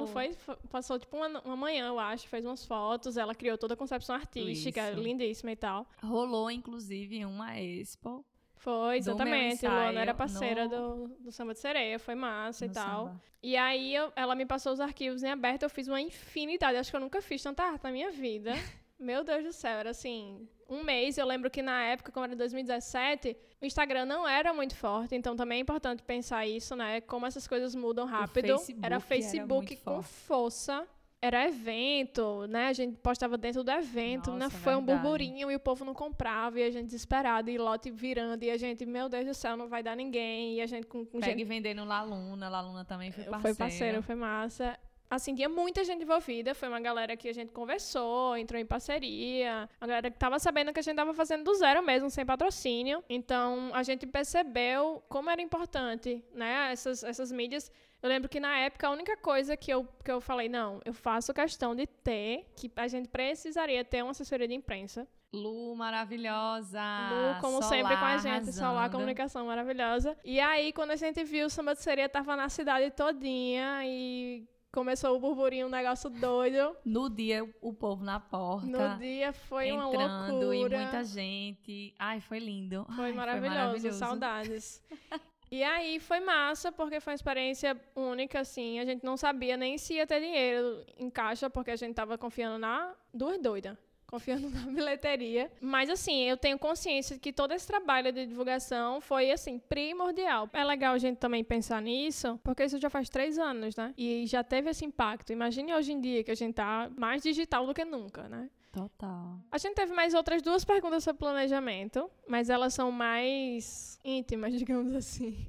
não 0.00 0.06
foi? 0.06 0.34
Passou 0.70 0.98
tipo 0.98 1.16
uma, 1.16 1.40
uma 1.42 1.56
manhã, 1.56 1.88
eu 1.88 1.98
acho, 1.98 2.26
fez 2.28 2.44
umas 2.44 2.64
fotos, 2.64 3.16
ela 3.16 3.34
criou 3.34 3.56
toda 3.58 3.74
a 3.74 3.76
concepção 3.76 4.16
artística, 4.16 4.90
Isso. 4.90 5.00
lindíssima 5.00 5.52
e 5.52 5.56
tal. 5.56 5.86
Rolou, 6.02 6.50
inclusive, 6.50 7.24
uma 7.24 7.58
expo 7.60 8.24
Foi, 8.56 8.96
exatamente. 8.96 9.64
Luana 9.66 9.80
ensaio 9.84 9.98
era 9.98 10.14
parceira 10.14 10.64
no- 10.66 11.06
do, 11.06 11.14
do 11.24 11.32
Samba 11.32 11.52
de 11.52 11.60
Sereia, 11.60 11.98
foi 11.98 12.14
massa 12.14 12.64
no 12.64 12.70
e 12.72 12.74
tal. 12.74 13.06
samba. 13.08 13.22
E 13.42 13.56
aí 13.56 13.94
eu- 13.94 14.12
ela 14.16 14.34
me 14.34 14.44
passou 14.46 14.72
os 14.72 14.80
arquivos 14.80 15.22
em 15.22 15.30
aberto, 15.30 15.62
eu 15.64 15.70
fiz 15.70 15.86
uma 15.88 16.00
infinidade. 16.00 16.76
Acho 16.78 16.90
que 16.90 16.96
eu 16.96 17.00
nunca 17.00 17.20
fiz 17.22 17.42
tanta 17.42 17.62
arte 17.62 17.84
na 17.84 17.92
minha 17.92 18.10
vida. 18.10 18.52
Meu 19.00 19.24
Deus 19.24 19.42
do 19.42 19.52
céu, 19.52 19.78
era 19.78 19.90
assim, 19.90 20.46
um 20.68 20.84
mês. 20.84 21.16
Eu 21.16 21.26
lembro 21.26 21.50
que 21.50 21.62
na 21.62 21.82
época, 21.84 22.12
como 22.12 22.26
era 22.26 22.36
2017, 22.36 23.34
o 23.62 23.64
Instagram 23.64 24.04
não 24.04 24.28
era 24.28 24.52
muito 24.52 24.76
forte, 24.76 25.14
então 25.14 25.34
também 25.34 25.58
é 25.58 25.62
importante 25.62 26.02
pensar 26.02 26.46
isso, 26.46 26.76
né? 26.76 27.00
Como 27.00 27.24
essas 27.24 27.48
coisas 27.48 27.74
mudam 27.74 28.06
rápido. 28.06 28.46
Facebook 28.46 28.78
era 28.82 28.96
era 28.96 29.00
Facebook 29.00 29.70
muito 29.70 29.84
com 29.84 29.94
forte. 29.94 30.08
força. 30.08 30.86
Era 31.22 31.46
evento, 31.46 32.46
né? 32.46 32.68
A 32.68 32.72
gente 32.72 32.96
postava 32.96 33.36
dentro 33.36 33.62
do 33.62 33.70
evento, 33.70 34.30
né? 34.32 34.44
Nossa, 34.44 34.56
Foi 34.56 34.74
um 34.74 34.78
verdade. 34.78 35.02
burburinho 35.02 35.50
e 35.50 35.54
o 35.54 35.60
povo 35.60 35.84
não 35.84 35.92
comprava, 35.92 36.58
e 36.58 36.62
a 36.62 36.70
gente 36.70 36.86
desesperado, 36.86 37.50
e 37.50 37.58
lote 37.58 37.90
virando, 37.90 38.42
e 38.42 38.50
a 38.50 38.56
gente, 38.56 38.86
meu 38.86 39.06
Deus 39.06 39.26
do 39.26 39.34
céu, 39.34 39.54
não 39.54 39.68
vai 39.68 39.82
dar 39.82 39.94
ninguém, 39.94 40.54
e 40.54 40.60
a 40.62 40.66
gente 40.66 40.86
com, 40.86 41.04
com 41.04 41.20
Pega 41.20 41.32
gente 41.32 41.42
e 41.42 41.44
vender 41.44 41.74
no 41.74 41.84
Laluna. 41.84 42.48
Laluna 42.48 42.86
também 42.86 43.12
foi 43.12 43.24
parceiro. 43.24 43.42
foi 43.42 43.54
parceiro, 43.54 44.02
foi 44.02 44.14
massa. 44.14 44.78
Assim, 45.10 45.34
tinha 45.34 45.48
muita 45.48 45.82
gente 45.82 46.04
envolvida. 46.04 46.54
Foi 46.54 46.68
uma 46.68 46.78
galera 46.78 47.16
que 47.16 47.28
a 47.28 47.34
gente 47.34 47.50
conversou, 47.52 48.36
entrou 48.36 48.60
em 48.60 48.64
parceria. 48.64 49.68
A 49.80 49.86
galera 49.86 50.08
que 50.08 50.16
tava 50.16 50.38
sabendo 50.38 50.72
que 50.72 50.78
a 50.78 50.82
gente 50.82 50.94
tava 50.94 51.12
fazendo 51.12 51.42
do 51.42 51.52
zero 51.56 51.82
mesmo, 51.82 52.08
sem 52.08 52.24
patrocínio. 52.24 53.02
Então, 53.08 53.72
a 53.74 53.82
gente 53.82 54.06
percebeu 54.06 55.02
como 55.08 55.28
era 55.28 55.42
importante, 55.42 56.24
né? 56.32 56.70
Essas, 56.70 57.02
essas 57.02 57.32
mídias. 57.32 57.72
Eu 58.00 58.08
lembro 58.08 58.28
que 58.28 58.38
na 58.38 58.56
época 58.56 58.86
a 58.86 58.90
única 58.90 59.16
coisa 59.16 59.56
que 59.56 59.70
eu, 59.70 59.86
que 60.04 60.10
eu 60.10 60.20
falei, 60.20 60.48
não, 60.48 60.80
eu 60.84 60.94
faço 60.94 61.34
questão 61.34 61.74
de 61.74 61.86
ter, 61.86 62.46
que 62.56 62.70
a 62.76 62.86
gente 62.86 63.08
precisaria 63.08 63.84
ter 63.84 64.02
uma 64.02 64.12
assessoria 64.12 64.46
de 64.46 64.54
imprensa. 64.54 65.08
Lu, 65.32 65.74
maravilhosa. 65.74 66.80
Lu, 66.80 67.40
como 67.40 67.62
Solar 67.62 67.68
sempre 67.68 67.96
com 67.96 68.04
a 68.04 68.16
gente, 68.16 68.52
Solar 68.52 68.70
arrasando. 68.70 68.92
Comunicação 68.92 69.46
maravilhosa. 69.46 70.16
E 70.24 70.40
aí, 70.40 70.72
quando 70.72 70.92
a 70.92 70.96
gente 70.96 71.22
viu, 71.24 71.46
o 71.46 71.50
Samba 71.50 71.74
de 71.74 71.82
Sereia 71.82 72.08
tava 72.08 72.34
na 72.36 72.48
cidade 72.48 72.90
todinha 72.90 73.82
e 73.84 74.48
começou 74.72 75.16
o 75.16 75.20
burburinho, 75.20 75.66
um 75.66 75.70
negócio 75.70 76.08
doido. 76.10 76.76
No 76.84 77.08
dia, 77.08 77.48
o 77.60 77.72
povo 77.72 78.04
na 78.04 78.20
porta. 78.20 78.66
No 78.66 78.98
dia 78.98 79.32
foi 79.32 79.72
uma 79.72 79.88
entrando 79.88 80.46
loucura. 80.46 80.76
e 80.76 80.80
muita 80.80 81.04
gente. 81.04 81.94
Ai, 81.98 82.20
foi 82.20 82.38
lindo. 82.38 82.86
Foi 82.94 83.06
Ai, 83.06 83.12
maravilhoso, 83.12 83.92
saudades. 83.92 84.82
E 85.52 85.64
aí 85.64 85.98
foi 85.98 86.20
massa, 86.20 86.70
porque 86.70 87.00
foi 87.00 87.10
uma 87.10 87.16
experiência 87.16 87.76
única, 87.96 88.38
assim. 88.38 88.78
A 88.78 88.84
gente 88.84 89.04
não 89.04 89.16
sabia 89.16 89.56
nem 89.56 89.76
se 89.76 89.94
ia 89.94 90.06
ter 90.06 90.20
dinheiro 90.20 90.86
em 90.96 91.10
caixa, 91.10 91.50
porque 91.50 91.72
a 91.72 91.76
gente 91.76 91.92
tava 91.92 92.16
confiando 92.16 92.56
na 92.56 92.94
duas 93.12 93.36
doidas. 93.40 93.76
Confiando 94.10 94.50
na 94.50 94.62
bilheteria. 94.62 95.50
Mas, 95.60 95.88
assim, 95.88 96.22
eu 96.24 96.36
tenho 96.36 96.58
consciência 96.58 97.14
de 97.14 97.20
que 97.20 97.32
todo 97.32 97.52
esse 97.52 97.64
trabalho 97.66 98.10
de 98.12 98.26
divulgação 98.26 99.00
foi, 99.00 99.30
assim, 99.30 99.58
primordial. 99.60 100.50
É 100.52 100.64
legal 100.64 100.94
a 100.94 100.98
gente 100.98 101.18
também 101.18 101.44
pensar 101.44 101.80
nisso, 101.80 102.38
porque 102.42 102.64
isso 102.64 102.76
já 102.78 102.90
faz 102.90 103.08
três 103.08 103.38
anos, 103.38 103.76
né? 103.76 103.94
E 103.96 104.26
já 104.26 104.42
teve 104.42 104.68
esse 104.70 104.84
impacto. 104.84 105.32
Imagine 105.32 105.72
hoje 105.74 105.92
em 105.92 106.00
dia 106.00 106.24
que 106.24 106.30
a 106.32 106.34
gente 106.34 106.54
tá 106.54 106.90
mais 106.96 107.22
digital 107.22 107.64
do 107.64 107.72
que 107.72 107.84
nunca, 107.84 108.28
né? 108.28 108.50
Total. 108.72 109.38
A 109.50 109.58
gente 109.58 109.74
teve 109.74 109.92
mais 109.92 110.12
outras 110.14 110.42
duas 110.42 110.64
perguntas 110.64 111.02
sobre 111.04 111.18
planejamento, 111.20 112.10
mas 112.28 112.50
elas 112.50 112.74
são 112.74 112.90
mais 112.90 113.98
íntimas, 114.04 114.52
digamos 114.58 114.92
assim. 114.94 115.46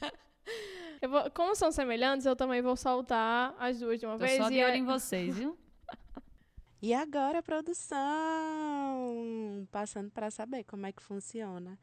Vou- 1.08 1.30
como 1.32 1.54
são 1.54 1.70
semelhantes, 1.70 2.26
eu 2.26 2.34
também 2.34 2.60
vou 2.62 2.74
soltar 2.76 3.54
as 3.58 3.78
duas 3.78 4.00
de 4.00 4.06
uma 4.06 4.18
Tô 4.18 4.24
vez. 4.24 4.36
só 4.36 4.48
e 4.48 4.54
de 4.54 4.60
é- 4.60 4.66
olho 4.66 4.76
em 4.76 4.84
vocês, 4.84 5.36
viu? 5.36 5.56
E 6.80 6.94
agora, 6.94 7.42
produção! 7.42 7.98
Passando 9.72 10.12
para 10.12 10.30
saber 10.30 10.62
como 10.62 10.86
é 10.86 10.92
que 10.92 11.02
funciona 11.02 11.76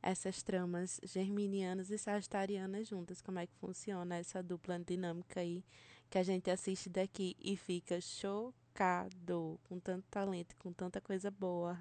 essas 0.00 0.40
tramas 0.40 1.00
germinianas 1.02 1.90
e 1.90 1.98
sagitarianas 1.98 2.86
juntas, 2.86 3.20
como 3.20 3.40
é 3.40 3.46
que 3.48 3.54
funciona 3.56 4.14
essa 4.16 4.40
dupla 4.44 4.78
dinâmica 4.78 5.40
aí 5.40 5.64
que 6.08 6.16
a 6.16 6.22
gente 6.22 6.48
assiste 6.48 6.88
daqui 6.88 7.36
e 7.40 7.56
fica 7.56 8.00
chocado 8.00 9.58
com 9.64 9.80
tanto 9.80 10.04
talento, 10.08 10.54
com 10.60 10.72
tanta 10.72 11.00
coisa 11.00 11.28
boa. 11.28 11.76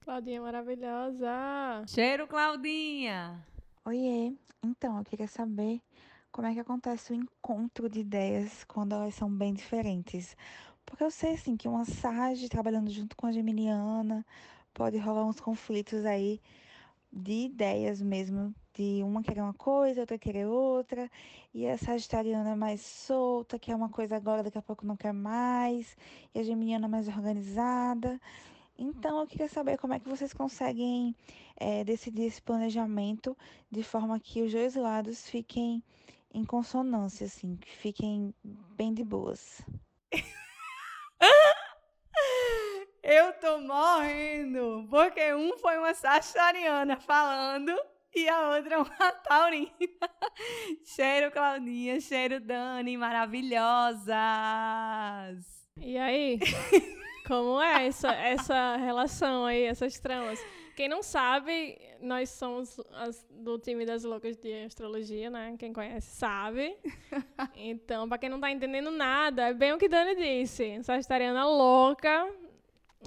Claudinha 0.00 0.40
maravilhosa. 0.40 1.84
Cheiro, 1.88 2.28
Claudinha! 2.28 3.44
Oiê, 3.84 4.32
então 4.62 4.98
eu 4.98 5.04
queria 5.04 5.26
saber 5.26 5.82
como 6.30 6.46
é 6.46 6.54
que 6.54 6.60
acontece 6.60 7.12
o 7.12 7.16
encontro 7.16 7.88
de 7.88 7.98
ideias 8.00 8.62
quando 8.62 8.94
elas 8.94 9.14
são 9.16 9.28
bem 9.28 9.52
diferentes. 9.52 10.36
Porque 10.86 11.04
eu 11.04 11.10
sei 11.10 11.34
assim 11.34 11.56
que 11.56 11.68
uma 11.68 11.84
Sage 11.84 12.48
trabalhando 12.48 12.90
junto 12.90 13.16
com 13.16 13.26
a 13.26 13.32
Geminiana 13.32 14.24
pode 14.72 14.98
rolar 14.98 15.24
uns 15.24 15.40
conflitos 15.40 16.04
aí 16.04 16.40
de 17.12 17.44
ideias 17.46 18.02
mesmo, 18.02 18.52
de 18.74 19.00
uma 19.04 19.22
querer 19.22 19.40
uma 19.40 19.54
coisa, 19.54 20.00
outra 20.00 20.18
querer 20.18 20.46
outra, 20.46 21.08
e 21.54 21.66
a 21.66 21.78
Sagitariana 21.78 22.50
é 22.50 22.54
mais 22.56 22.80
solta, 22.80 23.58
quer 23.58 23.76
uma 23.76 23.88
coisa 23.88 24.16
agora, 24.16 24.42
daqui 24.42 24.58
a 24.58 24.62
pouco 24.62 24.84
não 24.84 24.96
quer 24.96 25.12
mais, 25.12 25.96
e 26.34 26.40
a 26.40 26.42
Geminiana 26.42 26.86
é 26.86 26.88
mais 26.88 27.06
organizada. 27.06 28.20
Então 28.76 29.20
eu 29.20 29.26
queria 29.28 29.48
saber 29.48 29.78
como 29.78 29.94
é 29.94 30.00
que 30.00 30.08
vocês 30.08 30.32
conseguem 30.34 31.14
eh, 31.56 31.84
decidir 31.84 32.24
esse 32.24 32.42
planejamento 32.42 33.36
de 33.70 33.84
forma 33.84 34.18
que 34.18 34.42
os 34.42 34.50
dois 34.52 34.74
lados 34.74 35.28
fiquem 35.28 35.80
em 36.32 36.44
consonância, 36.44 37.26
assim, 37.26 37.56
que 37.56 37.70
fiquem 37.76 38.34
bem 38.76 38.92
de 38.92 39.04
boas. 39.04 39.62
Eu 43.02 43.32
tô 43.34 43.58
morrendo, 43.58 44.86
porque 44.88 45.34
um 45.34 45.58
foi 45.58 45.76
uma 45.78 45.92
sagitariana 45.92 46.98
falando 46.98 47.78
e 48.14 48.28
a 48.28 48.50
outra 48.56 48.78
uma 48.78 49.12
taurina. 49.22 49.70
cheiro 50.84 51.30
Claudinha, 51.30 52.00
cheiro 52.00 52.40
Dani, 52.40 52.96
maravilhosas. 52.96 54.14
E 55.78 55.98
aí? 55.98 56.38
Como 57.26 57.60
é 57.60 57.86
essa, 57.86 58.12
essa 58.12 58.76
relação 58.76 59.44
aí, 59.46 59.64
essas 59.64 59.98
tramas? 59.98 60.38
Quem 60.74 60.88
não 60.88 61.02
sabe, 61.02 61.78
nós 62.00 62.30
somos 62.30 62.80
as, 62.92 63.24
do 63.30 63.58
time 63.58 63.86
das 63.86 64.02
loucas 64.02 64.36
de 64.36 64.64
astrologia, 64.64 65.30
né? 65.30 65.54
Quem 65.58 65.72
conhece 65.72 66.16
sabe. 66.16 66.76
Então, 67.56 68.08
pra 68.08 68.18
quem 68.18 68.28
não 68.28 68.40
tá 68.40 68.50
entendendo 68.50 68.90
nada, 68.90 69.48
é 69.48 69.54
bem 69.54 69.72
o 69.72 69.78
que 69.78 69.88
Dani 69.88 70.14
disse. 70.16 70.82
Sagitariana 70.82 71.46
louca, 71.46 72.28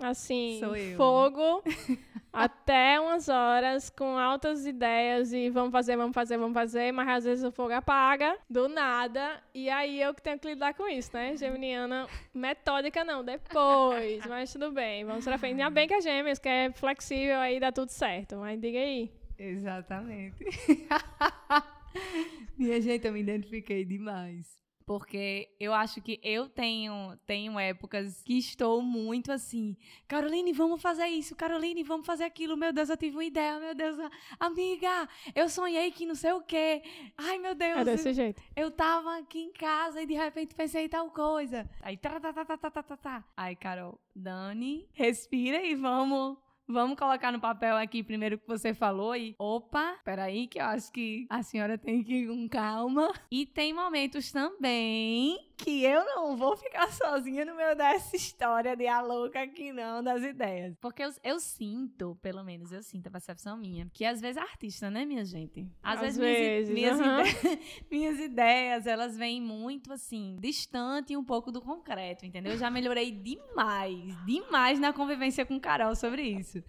assim, 0.01 0.61
fogo, 0.95 1.63
até 2.31 2.99
umas 2.99 3.29
horas, 3.29 3.89
com 3.89 4.17
altas 4.17 4.65
ideias 4.65 5.33
e 5.33 5.49
vamos 5.49 5.71
fazer, 5.71 5.97
vamos 5.97 6.13
fazer, 6.13 6.37
vamos 6.37 6.53
fazer, 6.53 6.91
mas 6.91 7.07
às 7.07 7.23
vezes 7.23 7.43
o 7.43 7.51
fogo 7.51 7.73
apaga, 7.73 8.37
do 8.49 8.67
nada, 8.67 9.41
e 9.53 9.69
aí 9.69 10.01
eu 10.01 10.13
que 10.13 10.21
tenho 10.21 10.39
que 10.39 10.47
lidar 10.47 10.73
com 10.73 10.87
isso, 10.87 11.11
né? 11.13 11.35
Geminiana, 11.35 12.07
metódica 12.33 13.03
não, 13.03 13.23
depois, 13.23 14.23
mas 14.27 14.51
tudo 14.51 14.71
bem, 14.71 15.05
vamos 15.05 15.25
pra 15.25 15.37
frente. 15.37 15.53
Ainda 15.53 15.69
bem 15.69 15.87
que 15.87 15.93
a 15.93 16.01
Gêmeos, 16.01 16.39
que 16.39 16.49
é 16.49 16.71
flexível, 16.71 17.37
aí 17.37 17.59
dá 17.59 17.71
tudo 17.71 17.89
certo, 17.89 18.37
mas 18.37 18.59
diga 18.59 18.79
aí. 18.79 19.11
Exatamente. 19.37 20.43
Minha 22.57 22.81
gente, 22.81 23.05
eu 23.05 23.13
me 23.13 23.21
identifiquei 23.21 23.85
demais 23.85 24.66
porque 24.87 25.49
eu 25.59 25.73
acho 25.73 26.01
que 26.01 26.17
eu 26.23 26.47
tenho, 26.47 27.17
tenho 27.27 27.59
épocas 27.59 28.23
que 28.23 28.37
estou 28.37 28.81
muito 28.81 29.33
assim, 29.33 29.75
Caroline, 30.07 30.53
vamos 30.53 30.81
fazer 30.81 31.07
isso, 31.07 31.35
Caroline, 31.35 31.83
vamos 31.83 32.07
fazer 32.07 32.23
aquilo, 32.23 32.55
meu 32.55 32.71
Deus, 32.71 32.89
eu 32.89 32.95
tive 32.95 33.17
uma 33.17 33.25
ideia, 33.25 33.59
meu 33.59 33.75
Deus, 33.75 33.97
amiga, 34.39 35.09
eu 35.35 35.49
sonhei 35.49 35.91
que 35.91 36.05
não 36.05 36.15
sei 36.15 36.31
o 36.31 36.41
quê, 36.41 36.81
ai 37.17 37.37
meu 37.37 37.53
Deus. 37.53 37.79
É 37.79 37.83
desse 37.83 38.07
eu, 38.07 38.13
jeito. 38.13 38.41
Eu 38.55 38.71
tava 38.71 39.17
aqui 39.17 39.39
em 39.39 39.51
casa 39.51 40.01
e 40.01 40.05
de 40.05 40.13
repente 40.13 40.55
pensei 40.55 40.85
em 40.85 40.89
tal 40.89 41.11
coisa. 41.11 41.69
Aí, 41.81 41.97
tá, 41.97 42.17
tá, 42.17 42.31
tá, 42.31 42.45
tá, 42.45 42.57
tá, 42.57 42.81
tá, 42.81 42.97
tá. 42.97 43.23
Aí, 43.35 43.57
Carol, 43.57 43.99
Dani, 44.15 44.87
respira 44.93 45.61
e 45.61 45.75
vamos 45.75 46.37
Vamos 46.69 46.97
colocar 46.97 47.31
no 47.31 47.39
papel 47.39 47.77
aqui 47.77 48.03
primeiro 48.03 48.35
o 48.35 48.39
que 48.39 48.47
você 48.47 48.73
falou 48.73 49.15
e 49.15 49.33
opa, 49.39 49.97
peraí 50.03 50.47
que 50.47 50.59
eu 50.59 50.65
acho 50.65 50.91
que 50.91 51.25
a 51.29 51.41
senhora 51.41 51.77
tem 51.77 52.03
que 52.03 52.13
ir 52.13 52.27
com 52.27 52.49
calma. 52.49 53.09
E 53.31 53.45
tem 53.45 53.73
momentos 53.73 54.33
também 54.33 55.46
que 55.57 55.83
eu 55.83 56.05
não 56.05 56.37
vou 56.37 56.55
ficar 56.55 56.91
sozinha 56.93 57.43
no 57.43 57.55
meio 57.55 57.75
dessa 57.75 58.15
história 58.15 58.75
de 58.75 58.87
a 58.87 59.01
louca 59.01 59.41
aqui 59.41 59.73
não, 59.73 60.03
das 60.03 60.21
ideias. 60.23 60.75
Porque 60.79 61.03
eu, 61.03 61.09
eu 61.23 61.39
sinto, 61.39 62.15
pelo 62.21 62.43
menos 62.43 62.71
eu 62.71 62.83
sinto 62.83 63.07
a 63.07 63.11
percepção 63.11 63.57
minha, 63.57 63.89
que 63.91 64.05
às 64.05 64.21
vezes 64.21 64.37
é 64.37 64.41
artista, 64.41 64.89
né, 64.91 65.03
minha 65.03 65.25
gente? 65.25 65.67
Às 65.81 65.99
minhas, 65.99 66.17
vezes, 66.17 66.69
minhas, 66.69 66.99
aham. 66.99 67.21
ide- 67.21 67.59
minhas 67.89 68.19
ideias, 68.19 68.85
elas 68.85 69.17
vêm 69.17 69.41
muito 69.41 69.91
assim, 69.91 70.37
distante 70.39 71.17
um 71.17 71.23
pouco 71.23 71.51
do 71.51 71.59
concreto, 71.61 72.25
entendeu? 72.25 72.53
Eu 72.53 72.57
já 72.59 72.69
melhorei 72.69 73.11
demais, 73.11 74.15
demais 74.25 74.79
na 74.79 74.93
convivência 74.93 75.45
com 75.45 75.59
Carol 75.59 75.95
sobre 75.95 76.21
isso. 76.21 76.63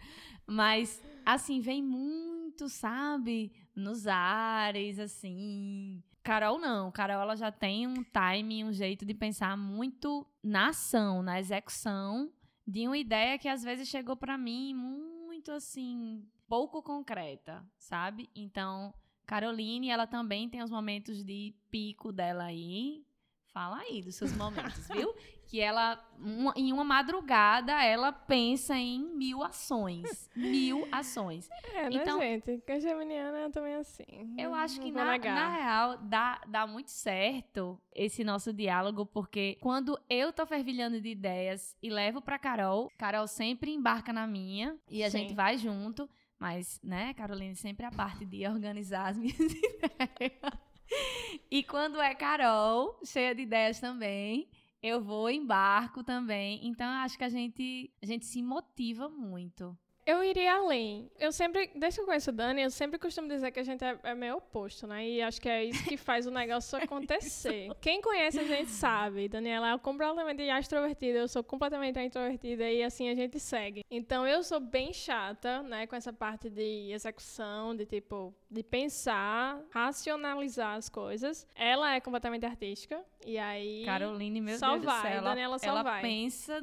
Mas, 0.46 1.02
assim, 1.26 1.60
vem 1.60 1.82
muito, 1.82 2.68
sabe? 2.70 3.52
Nos 3.76 4.06
ares, 4.06 4.98
assim. 4.98 6.02
Carol 6.28 6.58
não. 6.58 6.92
Carol, 6.92 7.22
ela 7.22 7.36
já 7.36 7.50
tem 7.50 7.86
um 7.86 8.04
time, 8.04 8.62
um 8.62 8.70
jeito 8.70 9.06
de 9.06 9.14
pensar 9.14 9.56
muito 9.56 10.26
na 10.44 10.68
ação, 10.68 11.22
na 11.22 11.40
execução 11.40 12.30
de 12.66 12.86
uma 12.86 12.98
ideia 12.98 13.38
que 13.38 13.48
às 13.48 13.62
vezes 13.62 13.88
chegou 13.88 14.14
pra 14.14 14.36
mim 14.36 14.74
muito, 14.74 15.50
assim, 15.50 16.22
pouco 16.46 16.82
concreta, 16.82 17.64
sabe? 17.78 18.28
Então, 18.36 18.92
Caroline, 19.24 19.88
ela 19.88 20.06
também 20.06 20.50
tem 20.50 20.62
os 20.62 20.70
momentos 20.70 21.24
de 21.24 21.54
pico 21.70 22.12
dela 22.12 22.44
aí. 22.44 23.06
Fala 23.52 23.78
aí 23.78 24.02
dos 24.02 24.14
seus 24.14 24.32
momentos, 24.36 24.86
viu? 24.88 25.12
Que 25.46 25.58
ela, 25.60 25.98
uma- 26.18 26.52
em 26.54 26.72
uma 26.72 26.84
madrugada, 26.84 27.72
ela 27.82 28.12
pensa 28.12 28.76
em 28.76 29.00
mil 29.16 29.42
ações. 29.42 30.28
Mil 30.36 30.86
ações. 30.92 31.48
É, 31.74 31.88
né, 31.88 31.96
Então- 32.02 32.18
gente? 32.20 32.58
Que 32.66 32.72
a 32.72 32.78
Geminiana 32.80 33.38
é 33.38 33.50
também 33.50 33.74
assim. 33.76 34.34
Eu 34.36 34.52
acho 34.54 34.80
que, 34.80 34.90
na, 34.92 35.12
negar. 35.12 35.34
na 35.34 35.48
real, 35.56 35.96
dá, 35.98 36.40
dá 36.46 36.66
muito 36.66 36.90
certo 36.90 37.80
esse 37.94 38.22
nosso 38.24 38.52
diálogo, 38.52 39.06
porque 39.06 39.56
quando 39.60 39.98
eu 40.10 40.32
tô 40.32 40.44
fervilhando 40.46 41.00
de 41.00 41.08
ideias 41.08 41.76
e 41.82 41.88
levo 41.88 42.20
pra 42.20 42.38
Carol, 42.38 42.90
Carol 42.98 43.26
sempre 43.26 43.72
embarca 43.72 44.12
na 44.12 44.26
minha 44.26 44.76
e 44.90 45.02
a 45.04 45.10
Sim. 45.10 45.18
gente 45.20 45.34
vai 45.34 45.56
junto. 45.56 46.08
Mas, 46.38 46.80
né, 46.84 47.14
Caroline, 47.14 47.56
sempre 47.56 47.84
a 47.86 47.90
parte 47.90 48.24
de 48.24 48.46
organizar 48.46 49.08
as 49.08 49.16
minhas 49.18 49.38
ideias. 49.40 50.67
E 51.50 51.62
quando 51.62 52.00
é 52.00 52.14
Carol, 52.14 53.00
cheia 53.02 53.34
de 53.34 53.42
ideias 53.42 53.80
também, 53.80 54.48
eu 54.82 55.00
vou 55.00 55.30
embarco 55.30 56.04
também. 56.04 56.60
Então, 56.66 56.86
acho 56.86 57.16
que 57.16 57.24
a 57.24 57.28
gente, 57.28 57.90
a 58.02 58.06
gente 58.06 58.26
se 58.26 58.42
motiva 58.42 59.08
muito. 59.08 59.76
Eu 60.08 60.24
iria 60.24 60.54
além. 60.54 61.10
Eu 61.20 61.30
sempre, 61.30 61.70
desde 61.74 61.98
que 61.98 62.02
eu 62.02 62.06
conheço 62.06 62.30
o 62.30 62.32
Dani, 62.32 62.62
eu 62.62 62.70
sempre 62.70 62.98
costumo 62.98 63.28
dizer 63.28 63.50
que 63.50 63.60
a 63.60 63.62
gente 63.62 63.84
é, 63.84 63.94
é 64.02 64.14
meio 64.14 64.38
oposto, 64.38 64.86
né? 64.86 65.06
E 65.06 65.20
acho 65.20 65.38
que 65.38 65.50
é 65.50 65.66
isso 65.66 65.84
que 65.84 65.98
faz 65.98 66.26
o 66.26 66.30
negócio 66.30 66.78
acontecer. 66.82 67.68
Quem 67.78 68.00
conhece 68.00 68.40
a 68.40 68.44
gente 68.44 68.70
sabe. 68.70 69.28
Daniela 69.28 69.70
é 69.70 69.76
completamente 69.76 70.42
extrovertida, 70.44 71.18
eu 71.18 71.28
sou 71.28 71.44
completamente 71.44 72.00
introvertida 72.00 72.70
e 72.70 72.82
assim 72.82 73.10
a 73.10 73.14
gente 73.14 73.38
segue. 73.38 73.84
Então 73.90 74.26
eu 74.26 74.42
sou 74.42 74.58
bem 74.58 74.94
chata, 74.94 75.62
né, 75.62 75.86
com 75.86 75.94
essa 75.94 76.10
parte 76.10 76.48
de 76.48 76.90
execução, 76.90 77.76
de 77.76 77.84
tipo, 77.84 78.34
de 78.50 78.62
pensar, 78.62 79.60
racionalizar 79.70 80.74
as 80.76 80.88
coisas. 80.88 81.46
Ela 81.54 81.96
é 81.96 82.00
completamente 82.00 82.46
artística 82.46 83.04
e 83.26 83.36
aí 83.36 83.84
Caroline, 83.84 84.40
meu 84.40 84.58
só 84.58 84.70
Deus 84.70 84.80
do 84.80 84.86
vai, 84.86 85.02
céu, 85.02 85.18
ela, 85.18 85.28
Daniela 85.28 85.58
só 85.58 85.66
ela 85.66 85.82
vai. 85.82 86.00
pensa 86.00 86.62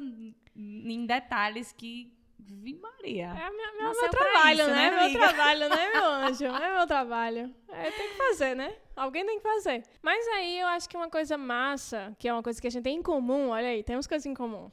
em 0.56 1.06
detalhes 1.06 1.70
que 1.70 2.15
vi 2.54 2.74
Maria. 2.74 3.26
É 3.36 3.50
meu, 3.50 3.76
meu, 3.76 4.00
meu 4.00 4.10
trabalho, 4.10 4.60
isso, 4.60 4.70
né? 4.70 4.90
né, 4.90 5.08
meu 5.08 5.12
trabalho, 5.20 5.68
né, 5.68 5.92
meu 5.92 6.04
anjo? 6.28 6.44
É 6.46 6.74
meu 6.78 6.86
trabalho. 6.86 7.54
É, 7.68 7.90
tem 7.90 8.08
que 8.10 8.14
fazer, 8.16 8.54
né? 8.54 8.74
Alguém 8.94 9.24
tem 9.26 9.36
que 9.38 9.42
fazer. 9.42 9.82
Mas 10.02 10.26
aí 10.28 10.58
eu 10.60 10.66
acho 10.68 10.88
que 10.88 10.96
uma 10.96 11.10
coisa 11.10 11.36
massa, 11.36 12.14
que 12.18 12.28
é 12.28 12.32
uma 12.32 12.42
coisa 12.42 12.60
que 12.60 12.66
a 12.66 12.70
gente 12.70 12.82
tem 12.82 12.96
em 12.98 13.02
comum, 13.02 13.48
olha 13.50 13.68
aí, 13.68 13.82
temos 13.82 14.06
coisas 14.06 14.24
em 14.26 14.34
comum. 14.34 14.70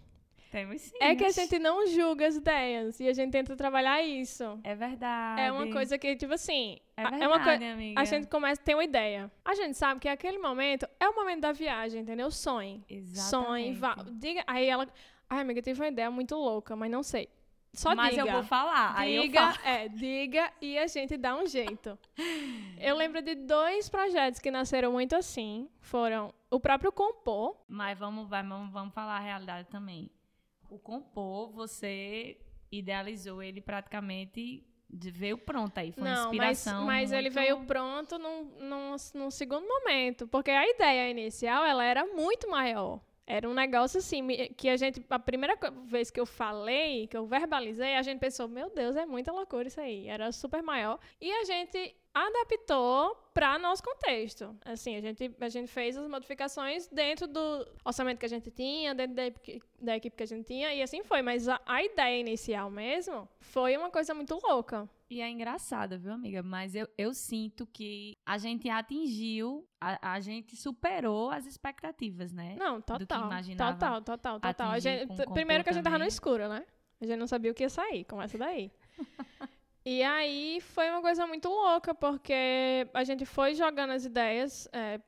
Temos 0.51 0.81
sim. 0.81 0.95
É 1.01 1.15
que 1.15 1.25
a 1.25 1.31
gente 1.31 1.57
não 1.57 1.88
julga 1.88 2.27
as 2.27 2.36
ideias 2.36 2.99
e 2.99 3.07
a 3.07 3.13
gente 3.13 3.31
tenta 3.31 3.55
trabalhar 3.55 4.03
isso. 4.03 4.59
É 4.63 4.75
verdade. 4.75 5.41
É 5.41 5.51
uma 5.51 5.67
coisa 5.71 5.97
que, 5.97 6.15
tipo 6.15 6.31
assim, 6.36 6.77
É 6.95 7.01
verdade, 7.01 7.23
é 7.23 7.27
uma 7.27 7.43
coisa. 7.43 7.65
amiga. 7.73 7.99
A 7.99 8.05
gente 8.05 8.27
começa 8.27 8.62
a 8.62 8.63
ter 8.63 8.75
uma 8.75 8.83
ideia. 8.83 9.31
A 9.43 9.55
gente 9.55 9.75
sabe 9.75 9.99
que 9.99 10.07
aquele 10.07 10.38
momento 10.38 10.88
é 10.99 11.09
o 11.09 11.15
momento 11.15 11.41
da 11.41 11.51
viagem, 11.51 12.01
entendeu? 12.01 12.29
Sonhe. 12.29 12.86
Sonhe, 13.15 13.69
Exatamente. 13.69 13.79
vá. 13.79 13.95
Diga. 14.12 14.43
Aí 14.45 14.67
ela. 14.69 14.88
Ai, 15.27 15.41
amiga, 15.41 15.59
tive 15.59 15.81
uma 15.81 15.88
ideia 15.88 16.12
muito 16.12 16.36
louca, 16.36 16.75
mas 16.75 16.91
não 16.91 17.01
sei. 17.01 17.27
Só 17.73 17.95
Mas 17.95 18.12
diga. 18.12 18.21
eu 18.27 18.31
vou 18.33 18.43
falar. 18.43 19.03
Diga, 19.03 19.53
é, 19.65 19.89
diga 19.89 20.53
e 20.62 20.77
a 20.77 20.86
gente 20.86 21.17
dá 21.17 21.36
um 21.36 21.47
jeito. 21.47 21.97
Eu 22.79 22.95
lembro 22.95 23.21
de 23.21 23.33
dois 23.33 23.89
projetos 23.89 24.39
que 24.39 24.51
nasceram 24.51 24.91
muito 24.91 25.15
assim. 25.15 25.67
Foram 25.79 26.31
o 26.51 26.59
próprio 26.59 26.91
Compor. 26.91 27.57
Mas 27.67 27.97
vamos, 27.97 28.29
vamos, 28.29 28.71
vamos 28.71 28.93
falar 28.93 29.17
a 29.17 29.19
realidade 29.19 29.67
também. 29.69 30.12
O 30.69 30.77
compor, 30.77 31.51
você 31.51 32.38
idealizou 32.71 33.41
ele 33.43 33.59
praticamente. 33.62 34.63
de- 34.95 35.09
veio 35.09 35.39
pronto 35.39 35.75
aí. 35.79 35.91
Foi 35.91 36.03
uma 36.03 36.09
Não, 36.09 36.15
mas, 36.25 36.25
inspiração. 36.59 36.86
mas 36.86 37.12
ele 37.12 37.23
muito- 37.31 37.33
veio 37.33 37.65
pronto 37.65 38.19
num, 38.19 38.43
num, 38.59 38.95
num 39.15 39.31
segundo 39.31 39.67
momento. 39.67 40.27
Porque 40.27 40.51
a 40.51 40.67
ideia 40.69 41.09
inicial, 41.09 41.65
ela 41.65 41.83
era 41.83 42.05
muito 42.05 42.47
maior. 42.47 42.99
Era 43.25 43.49
um 43.49 43.53
negócio 43.53 43.99
assim, 43.99 44.27
que 44.57 44.67
a 44.67 44.75
gente, 44.75 45.05
a 45.09 45.19
primeira 45.19 45.57
vez 45.86 46.12
que 46.12 46.19
eu 46.19 46.25
falei, 46.25 47.07
que 47.07 47.15
eu 47.15 47.25
verbalizei, 47.25 47.95
a 47.95 48.01
gente 48.01 48.19
pensou, 48.19 48.47
meu 48.47 48.69
Deus, 48.69 48.95
é 48.95 49.05
muita 49.05 49.31
loucura 49.31 49.67
isso 49.67 49.79
aí. 49.79 50.07
Era 50.07 50.31
super 50.31 50.62
maior. 50.62 50.99
E 51.21 51.31
a 51.31 51.43
gente 51.45 51.95
adaptou 52.13 53.15
para 53.33 53.57
nosso 53.57 53.81
contexto. 53.81 54.55
Assim, 54.63 54.97
a 54.97 55.01
gente, 55.01 55.36
a 55.39 55.49
gente 55.49 55.67
fez 55.67 55.97
as 55.97 56.07
modificações 56.07 56.88
dentro 56.88 57.27
do 57.27 57.67
orçamento 57.83 58.19
que 58.19 58.25
a 58.25 58.29
gente 58.29 58.51
tinha, 58.51 58.93
dentro 58.93 59.15
da 59.15 59.23
da 59.79 59.97
equipe 59.97 60.15
que 60.15 60.23
a 60.23 60.27
gente 60.27 60.45
tinha, 60.45 60.73
e 60.73 60.81
assim 60.81 61.03
foi. 61.03 61.21
Mas 61.21 61.47
a, 61.49 61.59
a 61.65 61.83
ideia 61.83 62.19
inicial 62.19 62.69
mesmo 62.69 63.27
foi 63.39 63.75
uma 63.75 63.89
coisa 63.89 64.13
muito 64.13 64.39
louca. 64.41 64.89
E 65.13 65.21
é 65.21 65.30
engraçado, 65.30 65.99
viu, 65.99 66.12
amiga? 66.12 66.41
Mas 66.41 66.73
eu, 66.73 66.88
eu 66.97 67.13
sinto 67.13 67.67
que 67.67 68.17
a 68.26 68.39
gente 68.39 68.67
atingiu, 68.67 69.63
a, 69.80 70.13
a 70.13 70.19
gente 70.19 70.56
superou 70.56 71.30
as 71.30 71.45
expectativas, 71.45 72.34
né? 72.34 72.56
Não, 72.58 72.80
do 72.80 72.84
que 72.97 73.06
total. 73.06 73.30
Total, 73.56 74.02
total, 74.02 74.39
total. 74.39 74.80
Gente, 74.80 75.06
primeiro 75.32 75.63
que 75.63 75.69
a 75.69 75.73
gente 75.73 75.84
tava 75.84 75.99
no 75.99 76.06
escuro, 76.06 76.49
né? 76.49 76.65
A 76.99 77.06
gente 77.06 77.19
não 77.19 77.28
sabia 77.28 77.52
o 77.52 77.54
que 77.54 77.62
ia 77.62 77.69
sair, 77.69 78.06
começa 78.06 78.39
daí. 78.39 78.71
e 79.86 80.02
aí 80.02 80.60
foi 80.62 80.89
uma 80.89 81.02
coisa 81.02 81.28
muito 81.28 81.47
louca, 81.47 81.93
porque 81.93 82.88
a 82.91 83.04
gente 83.04 83.23
foi 83.23 83.54
jogando 83.54 83.91
as 83.91 84.06
ideias 84.06 84.67
é, 84.73 84.99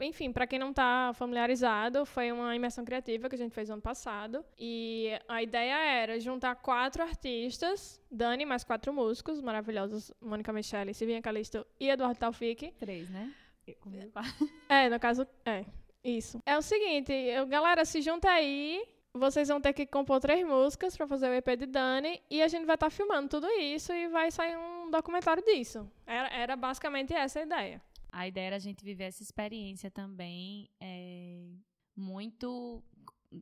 enfim, 0.00 0.32
para 0.32 0.46
quem 0.46 0.58
não 0.58 0.72
tá 0.72 1.12
familiarizado, 1.14 2.04
foi 2.04 2.30
uma 2.32 2.54
imersão 2.54 2.84
criativa 2.84 3.28
que 3.28 3.34
a 3.34 3.38
gente 3.38 3.54
fez 3.54 3.70
ano 3.70 3.82
passado. 3.82 4.44
E 4.58 5.10
a 5.28 5.42
ideia 5.42 5.76
era 5.76 6.20
juntar 6.20 6.54
quatro 6.56 7.02
artistas, 7.02 8.00
Dani 8.10 8.44
mais 8.44 8.64
quatro 8.64 8.92
músicos 8.92 9.40
maravilhosos, 9.40 10.12
Mônica 10.20 10.52
Michele, 10.52 10.94
Silvinha 10.94 11.22
Calisto 11.22 11.66
e 11.78 11.88
Eduardo 11.88 12.18
Taufik. 12.18 12.72
Três, 12.78 13.08
né? 13.10 13.32
É, 14.68 14.88
no 14.88 14.98
caso, 14.98 15.26
é. 15.44 15.64
Isso. 16.02 16.40
É 16.46 16.56
o 16.56 16.62
seguinte, 16.62 17.12
eu, 17.12 17.46
galera, 17.46 17.84
se 17.84 18.00
junta 18.00 18.30
aí. 18.30 18.82
Vocês 19.12 19.48
vão 19.48 19.60
ter 19.60 19.72
que 19.72 19.86
compor 19.86 20.20
três 20.20 20.46
músicas 20.46 20.96
para 20.96 21.06
fazer 21.06 21.28
o 21.28 21.34
EP 21.34 21.48
de 21.58 21.66
Dani 21.66 22.22
e 22.30 22.40
a 22.40 22.46
gente 22.46 22.66
vai 22.66 22.76
estar 22.76 22.86
tá 22.86 22.90
filmando 22.90 23.28
tudo 23.28 23.48
isso 23.58 23.92
e 23.92 24.06
vai 24.08 24.30
sair 24.30 24.56
um 24.56 24.90
documentário 24.90 25.42
disso. 25.42 25.90
Era, 26.06 26.28
era 26.28 26.56
basicamente 26.56 27.12
essa 27.12 27.40
a 27.40 27.42
ideia. 27.42 27.82
A 28.18 28.26
ideia 28.26 28.48
era 28.48 28.56
a 28.56 28.58
gente 28.58 28.84
viver 28.84 29.04
essa 29.04 29.22
experiência 29.22 29.92
também 29.92 30.68
é, 30.80 31.52
muito 31.94 32.82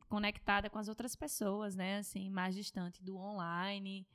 conectada 0.07 0.69
com 0.69 0.77
as 0.77 0.87
outras 0.87 1.15
pessoas, 1.15 1.75
né? 1.75 1.97
Assim, 1.97 2.29
mais 2.29 2.53
distante 2.53 3.03
do 3.03 3.17
online. 3.17 4.05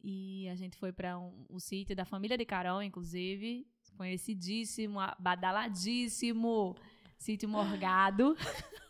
E 0.00 0.48
a 0.48 0.54
gente 0.54 0.76
foi 0.76 0.92
para 0.92 1.18
um, 1.18 1.44
o 1.48 1.58
sítio 1.58 1.96
da 1.96 2.04
família 2.04 2.38
de 2.38 2.44
Carol, 2.44 2.80
inclusive, 2.80 3.66
conhecidíssimo, 3.96 5.00
badaladíssimo, 5.18 6.76
sítio 7.18 7.48
Morgado. 7.48 8.36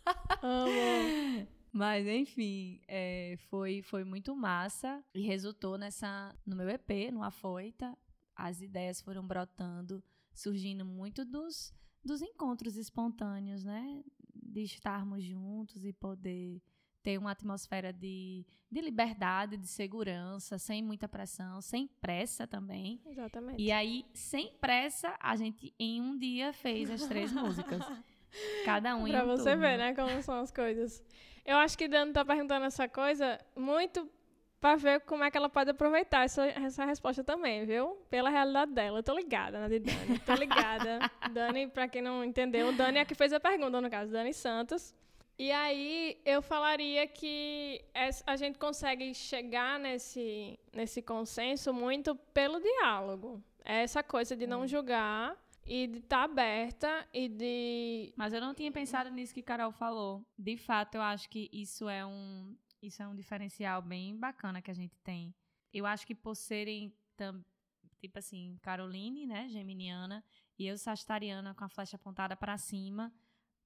Amo. 0.43 1.49
Mas, 1.73 2.07
enfim, 2.07 2.79
é, 2.87 3.39
foi, 3.49 3.81
foi 3.81 4.05
muito 4.05 4.37
massa 4.37 5.03
e 5.15 5.23
resultou 5.23 5.79
nessa 5.79 6.37
no 6.45 6.55
meu 6.55 6.69
EP, 6.69 7.11
no 7.11 7.23
Afoita. 7.23 7.97
As 8.37 8.61
ideias 8.61 9.01
foram 9.01 9.27
brotando 9.27 10.05
surgindo 10.33 10.85
muito 10.85 11.25
dos, 11.25 11.73
dos 12.05 12.23
encontros 12.23 12.77
espontâneos, 12.77 13.65
né? 13.65 14.03
De 14.35 14.63
estarmos 14.63 15.25
juntos 15.25 15.85
e 15.85 15.93
poder 15.93 16.61
ter 17.03 17.19
uma 17.19 17.31
atmosfera 17.31 17.93
de, 17.93 18.45
de 18.71 18.81
liberdade, 18.81 19.57
de 19.57 19.67
segurança, 19.67 20.59
sem 20.59 20.83
muita 20.83 21.09
pressão, 21.09 21.61
sem 21.61 21.87
pressa 21.87 22.47
também. 22.47 23.01
Exatamente. 23.07 23.63
E 23.63 23.73
aí, 23.73 24.05
sem 24.13 24.53
pressa, 24.61 25.17
a 25.19 25.35
gente 25.37 25.75
em 25.79 26.01
um 26.01 26.19
dia 26.19 26.53
fez 26.53 26.91
as 26.91 27.07
três 27.07 27.33
músicas. 27.33 27.83
Cada 28.65 28.97
um 28.97 29.05
pra 29.05 29.21
em 29.21 29.23
um 29.23 29.27
você 29.27 29.51
turno. 29.51 29.61
ver, 29.61 29.79
né, 29.79 29.95
como 29.95 30.23
são 30.23 30.41
as 30.41 30.51
coisas. 30.51 31.03
Eu 31.45 31.57
acho 31.57 31.77
que 31.77 31.89
Dani 31.89 32.13
tá 32.13 32.25
perguntando 32.25 32.67
essa 32.67 32.87
coisa 32.89 33.39
muito 33.57 34.09
para 34.61 34.77
ver 34.77 35.01
como 35.01 35.25
é 35.25 35.31
que 35.31 35.37
ela 35.37 35.49
pode 35.49 35.71
aproveitar 35.71 36.25
essa, 36.25 36.45
essa 36.47 36.85
resposta 36.85 37.25
também, 37.25 37.65
viu? 37.65 37.97
Pela 38.11 38.29
realidade 38.29 38.73
dela. 38.73 38.99
Eu 38.99 39.03
tô 39.03 39.15
ligada 39.15 39.59
na 39.59 39.69
de 39.69 39.79
Dani. 39.79 40.19
Tô 40.19 40.35
ligada. 40.35 40.99
Dani, 41.33 41.67
para 41.67 41.89
quem 41.89 42.03
não 42.03 42.23
entendeu, 42.23 42.73
Dani 42.73 42.99
é 42.99 43.05
que 43.05 43.15
fez 43.15 43.33
a 43.33 43.41
pergunta, 43.41 43.81
no 43.81 43.91
caso, 43.91 44.13
Dani 44.13 44.35
Santos. 44.35 44.95
E 45.39 45.51
aí 45.51 46.21
eu 46.27 46.43
falaria 46.43 47.07
que 47.07 47.83
a 48.27 48.37
gente 48.37 48.59
consegue 48.59 49.15
chegar 49.15 49.79
nesse, 49.79 50.59
nesse 50.71 51.01
consenso 51.01 51.73
muito 51.73 52.15
pelo 52.35 52.61
diálogo. 52.61 53.43
É 53.65 53.83
essa 53.83 54.03
coisa 54.03 54.37
de 54.37 54.47
não 54.47 54.63
hum. 54.63 54.67
julgar 54.67 55.35
e 55.67 55.87
de 55.87 55.99
estar 56.01 56.19
tá 56.19 56.25
aberta 56.25 57.09
e 57.15 57.27
de. 57.27 58.13
Mas 58.17 58.35
eu 58.35 58.41
não 58.43 58.53
tinha 58.53 58.71
pensado 58.71 59.09
nisso 59.09 59.33
que 59.33 59.43
Carol 59.43 59.73
falou. 59.73 60.23
De 60.39 60.59
fato, 60.59 60.97
eu 60.97 61.03
acho 61.03 61.27
que 61.31 61.49
isso 61.51 61.89
é 61.89 62.05
um 62.05 62.55
isso 62.83 63.03
é 63.03 63.09
um 63.09 63.15
diferencial 63.15 63.83
bem 63.83 64.17
bacana 64.17 64.63
que 64.63 64.71
a 64.71 64.75
gente 64.75 64.99
tem. 65.01 65.35
Eu 65.73 65.87
acho 65.87 66.07
que 66.07 66.15
por 66.15 66.35
serem, 66.35 66.95
tipo 67.99 68.19
assim, 68.19 68.59
Caroline, 68.63 69.27
né, 69.27 69.49
geminiana, 69.49 70.25
e 70.59 70.67
eu 70.67 70.77
sagitariana 70.77 71.55
com 71.55 71.65
a 71.65 71.69
flecha 71.69 71.97
apontada 71.97 72.37
para 72.37 72.59
cima, 72.59 73.13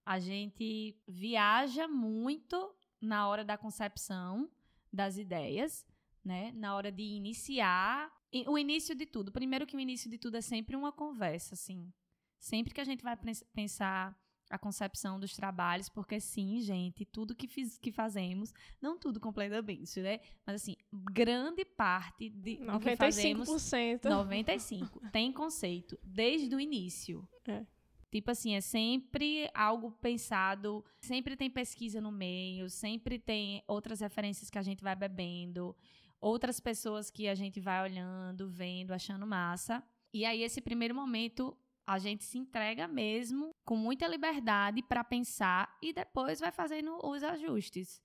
a 0.04 0.18
gente 0.18 0.96
viaja 1.06 1.88
muito 1.88 2.74
na 3.00 3.26
hora 3.28 3.44
da 3.44 3.56
concepção 3.56 4.50
das 4.92 5.16
ideias, 5.16 5.86
né? 6.22 6.52
Na 6.52 6.74
hora 6.74 6.92
de 6.92 7.02
iniciar, 7.02 8.12
o 8.46 8.58
início 8.58 8.94
de 8.94 9.06
tudo. 9.06 9.32
Primeiro 9.32 9.66
que 9.66 9.76
o 9.76 9.80
início 9.80 10.10
de 10.10 10.18
tudo 10.18 10.36
é 10.36 10.40
sempre 10.40 10.76
uma 10.76 10.92
conversa, 10.92 11.54
assim. 11.54 11.92
Sempre 12.38 12.74
que 12.74 12.80
a 12.80 12.84
gente 12.84 13.02
vai 13.02 13.16
pensar 13.52 14.18
a 14.54 14.58
concepção 14.58 15.18
dos 15.18 15.34
trabalhos, 15.34 15.88
porque 15.88 16.20
sim, 16.20 16.60
gente, 16.60 17.04
tudo 17.04 17.34
que, 17.34 17.48
fiz, 17.48 17.76
que 17.76 17.90
fazemos, 17.90 18.52
não 18.80 18.98
tudo 18.98 19.18
completamente, 19.18 20.00
né? 20.00 20.20
Mas 20.46 20.62
assim, 20.62 20.76
grande 20.92 21.64
parte 21.64 22.30
de, 22.30 22.58
95%. 22.58 22.72
do 22.72 22.80
que 22.80 22.96
fazemos, 22.96 23.68
95, 24.02 25.00
tem 25.10 25.32
conceito 25.32 25.98
desde 26.02 26.54
o 26.54 26.60
início. 26.60 27.28
É. 27.46 27.66
Tipo 28.10 28.30
assim, 28.30 28.54
é 28.54 28.60
sempre 28.60 29.50
algo 29.52 29.90
pensado, 29.90 30.84
sempre 31.00 31.36
tem 31.36 31.50
pesquisa 31.50 32.00
no 32.00 32.12
meio, 32.12 32.70
sempre 32.70 33.18
tem 33.18 33.60
outras 33.66 33.98
referências 34.00 34.48
que 34.48 34.58
a 34.58 34.62
gente 34.62 34.84
vai 34.84 34.94
bebendo, 34.94 35.74
outras 36.20 36.60
pessoas 36.60 37.10
que 37.10 37.26
a 37.26 37.34
gente 37.34 37.58
vai 37.58 37.82
olhando, 37.82 38.48
vendo, 38.48 38.92
achando 38.92 39.26
massa. 39.26 39.82
E 40.12 40.24
aí, 40.24 40.44
esse 40.44 40.60
primeiro 40.60 40.94
momento 40.94 41.58
a 41.86 41.98
gente 41.98 42.24
se 42.24 42.38
entrega 42.38 42.88
mesmo 42.88 43.53
com 43.64 43.76
muita 43.76 44.06
liberdade 44.06 44.82
para 44.82 45.02
pensar 45.02 45.76
e 45.80 45.92
depois 45.92 46.40
vai 46.40 46.52
fazendo 46.52 46.98
os 47.02 47.22
ajustes, 47.22 48.00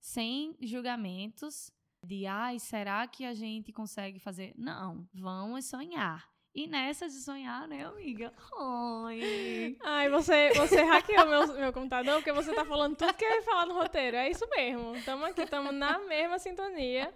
sem 0.00 0.56
julgamentos 0.60 1.70
de 2.02 2.26
ai, 2.26 2.58
será 2.58 3.06
que 3.06 3.24
a 3.24 3.32
gente 3.32 3.72
consegue 3.72 4.18
fazer? 4.18 4.52
Não, 4.56 5.08
vamos 5.14 5.64
sonhar. 5.64 6.28
E 6.54 6.68
nessa 6.68 7.08
de 7.08 7.14
sonhar, 7.14 7.66
né, 7.66 7.84
amiga? 7.84 8.32
Ai, 8.56 9.76
Ai 9.82 10.08
você, 10.08 10.52
você 10.54 10.82
hackeou 10.82 11.26
meu, 11.26 11.46
meu 11.54 11.72
computador 11.72 12.14
porque 12.16 12.32
você 12.32 12.54
tá 12.54 12.64
falando 12.64 12.94
tudo 12.94 13.12
que 13.14 13.24
eu 13.24 13.30
ia 13.30 13.42
falar 13.42 13.66
no 13.66 13.74
roteiro. 13.74 14.16
É 14.16 14.30
isso 14.30 14.48
mesmo. 14.50 14.94
Estamos 14.94 15.24
aqui, 15.24 15.42
estamos 15.42 15.74
na 15.74 15.98
mesma 16.00 16.38
sintonia. 16.38 17.12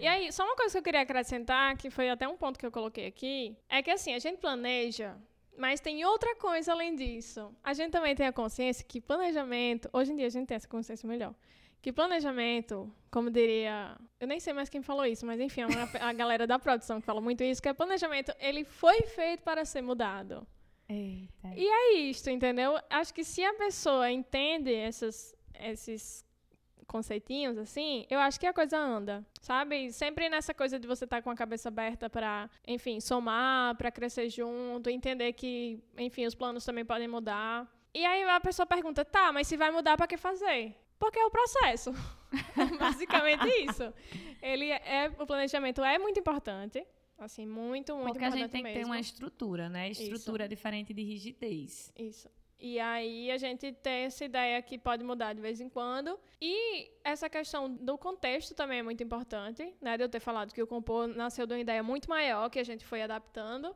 E 0.00 0.06
aí, 0.06 0.32
só 0.32 0.44
uma 0.44 0.56
coisa 0.56 0.72
que 0.72 0.78
eu 0.78 0.82
queria 0.82 1.02
acrescentar, 1.02 1.76
que 1.76 1.90
foi 1.90 2.10
até 2.10 2.26
um 2.26 2.36
ponto 2.36 2.58
que 2.58 2.66
eu 2.66 2.72
coloquei 2.72 3.06
aqui, 3.06 3.56
é 3.68 3.82
que 3.82 3.90
assim, 3.90 4.14
a 4.14 4.18
gente 4.18 4.38
planeja, 4.38 5.16
mas 5.60 5.78
tem 5.78 6.04
outra 6.06 6.34
coisa 6.36 6.72
além 6.72 6.96
disso. 6.96 7.54
A 7.62 7.74
gente 7.74 7.90
também 7.90 8.14
tem 8.14 8.26
a 8.26 8.32
consciência 8.32 8.82
que 8.82 8.98
planejamento, 9.00 9.90
hoje 9.92 10.12
em 10.12 10.16
dia 10.16 10.26
a 10.26 10.30
gente 10.30 10.46
tem 10.46 10.54
essa 10.56 10.66
consciência 10.66 11.06
melhor, 11.06 11.34
que 11.82 11.92
planejamento, 11.92 12.90
como 13.10 13.30
diria, 13.30 13.96
eu 14.18 14.26
nem 14.26 14.40
sei 14.40 14.54
mais 14.54 14.70
quem 14.70 14.80
falou 14.80 15.04
isso, 15.04 15.26
mas 15.26 15.38
enfim, 15.38 15.62
a, 15.62 15.68
a 16.08 16.12
galera 16.14 16.46
da 16.46 16.58
produção 16.58 16.98
que 16.98 17.06
fala 17.06 17.20
muito 17.20 17.44
isso, 17.44 17.60
que 17.60 17.68
é 17.68 17.74
planejamento, 17.74 18.32
ele 18.40 18.64
foi 18.64 19.02
feito 19.02 19.42
para 19.42 19.64
ser 19.66 19.82
mudado. 19.82 20.46
Eita. 20.88 21.48
E 21.54 21.68
é 21.68 21.92
isso, 21.98 22.28
entendeu? 22.30 22.78
Acho 22.88 23.12
que 23.12 23.22
se 23.22 23.44
a 23.44 23.54
pessoa 23.54 24.10
entende 24.10 24.74
essas, 24.74 25.36
esses 25.54 26.24
conceitinhos, 26.90 27.56
assim, 27.56 28.04
eu 28.10 28.18
acho 28.18 28.38
que 28.40 28.46
a 28.46 28.52
coisa 28.52 28.76
anda, 28.76 29.24
sabe? 29.40 29.92
Sempre 29.92 30.28
nessa 30.28 30.52
coisa 30.52 30.76
de 30.76 30.88
você 30.88 31.04
estar 31.04 31.18
tá 31.18 31.22
com 31.22 31.30
a 31.30 31.36
cabeça 31.36 31.68
aberta 31.68 32.10
para, 32.10 32.50
enfim, 32.66 32.98
somar, 33.00 33.76
para 33.76 33.92
crescer 33.92 34.28
junto, 34.28 34.90
entender 34.90 35.32
que, 35.34 35.78
enfim, 35.96 36.26
os 36.26 36.34
planos 36.34 36.64
também 36.64 36.84
podem 36.84 37.06
mudar. 37.06 37.70
E 37.94 38.04
aí 38.04 38.24
a 38.24 38.40
pessoa 38.40 38.66
pergunta, 38.66 39.04
tá, 39.04 39.32
mas 39.32 39.46
se 39.46 39.56
vai 39.56 39.70
mudar, 39.70 39.96
para 39.96 40.08
que 40.08 40.16
fazer? 40.16 40.74
Porque 40.98 41.18
é 41.18 41.24
o 41.24 41.30
processo. 41.30 41.92
Basicamente 42.78 43.46
isso. 43.64 43.94
Ele 44.42 44.70
é, 44.70 45.12
o 45.16 45.26
planejamento 45.26 45.84
é 45.84 45.96
muito 45.96 46.18
importante. 46.18 46.84
Assim, 47.16 47.46
muito, 47.46 47.94
muito 47.94 48.14
Porque 48.14 48.18
importante. 48.18 48.18
Porque 48.18 48.24
a 48.24 48.30
gente 48.30 48.50
tem 48.50 48.62
mesmo. 48.62 48.78
que 48.78 48.84
ter 48.84 48.86
uma 48.86 48.98
estrutura, 48.98 49.68
né? 49.68 49.90
Estrutura 49.90 50.44
isso. 50.44 50.50
diferente 50.50 50.92
de 50.92 51.02
rigidez. 51.02 51.92
Isso. 51.96 52.28
E 52.60 52.78
aí 52.78 53.30
a 53.30 53.38
gente 53.38 53.72
tem 53.72 54.04
essa 54.04 54.24
ideia 54.24 54.60
que 54.60 54.78
pode 54.78 55.02
mudar 55.02 55.32
de 55.32 55.40
vez 55.40 55.60
em 55.60 55.68
quando. 55.68 56.18
E 56.40 56.90
essa 57.02 57.28
questão 57.28 57.74
do 57.74 57.96
contexto 57.96 58.54
também 58.54 58.80
é 58.80 58.82
muito 58.82 59.02
importante, 59.02 59.74
né? 59.80 59.96
De 59.96 60.04
eu 60.04 60.08
ter 60.08 60.20
falado 60.20 60.52
que 60.52 60.62
o 60.62 60.66
compor 60.66 61.08
nasceu 61.08 61.46
de 61.46 61.54
uma 61.54 61.60
ideia 61.60 61.82
muito 61.82 62.08
maior 62.08 62.50
que 62.50 62.58
a 62.58 62.64
gente 62.64 62.84
foi 62.84 63.00
adaptando. 63.02 63.74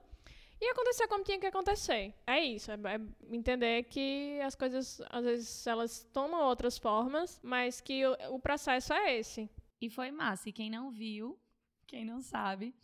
E 0.61 0.70
aconteceu 0.70 1.09
como 1.09 1.25
tinha 1.25 1.38
que 1.38 1.47
acontecer. 1.47 2.14
É 2.27 2.40
isso, 2.40 2.70
é, 2.70 2.75
é 2.75 3.35
entender 3.35 3.85
que 3.85 4.38
as 4.40 4.55
coisas, 4.55 5.01
às 5.11 5.25
vezes, 5.25 5.66
elas 5.66 6.05
tomam 6.12 6.42
outras 6.42 6.79
formas, 6.79 7.40
mas 7.42 7.81
que 7.81 8.07
o, 8.07 8.35
o 8.35 8.38
processo 8.38 8.92
é 8.92 9.18
esse. 9.18 9.51
E 9.81 9.90
foi 9.90 10.11
massa. 10.11 10.49
E 10.49 10.53
quem 10.53 10.70
não 10.70 10.90
viu, 10.90 11.38
quem 11.87 12.05
não 12.05 12.20
sabe, 12.20 12.75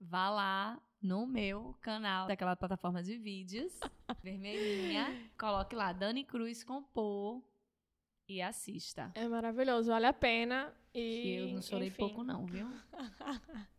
vá 0.00 0.28
lá 0.28 0.82
no 1.00 1.26
meu 1.26 1.74
canal 1.80 2.26
daquela 2.26 2.56
plataforma 2.56 3.02
de 3.02 3.16
vídeos, 3.16 3.78
vermelhinha. 4.22 5.30
Coloque 5.38 5.74
lá 5.74 5.92
Dani 5.92 6.24
Cruz 6.24 6.64
compor 6.64 7.42
e 8.28 8.42
assista. 8.42 9.12
É 9.14 9.28
maravilhoso, 9.28 9.90
vale 9.90 10.06
a 10.06 10.12
pena. 10.12 10.72
E, 10.94 11.22
que 11.22 11.36
eu 11.36 11.48
não 11.54 11.62
chorei 11.62 11.88
enfim. 11.88 11.98
pouco 11.98 12.24
não, 12.24 12.46
viu? 12.46 12.66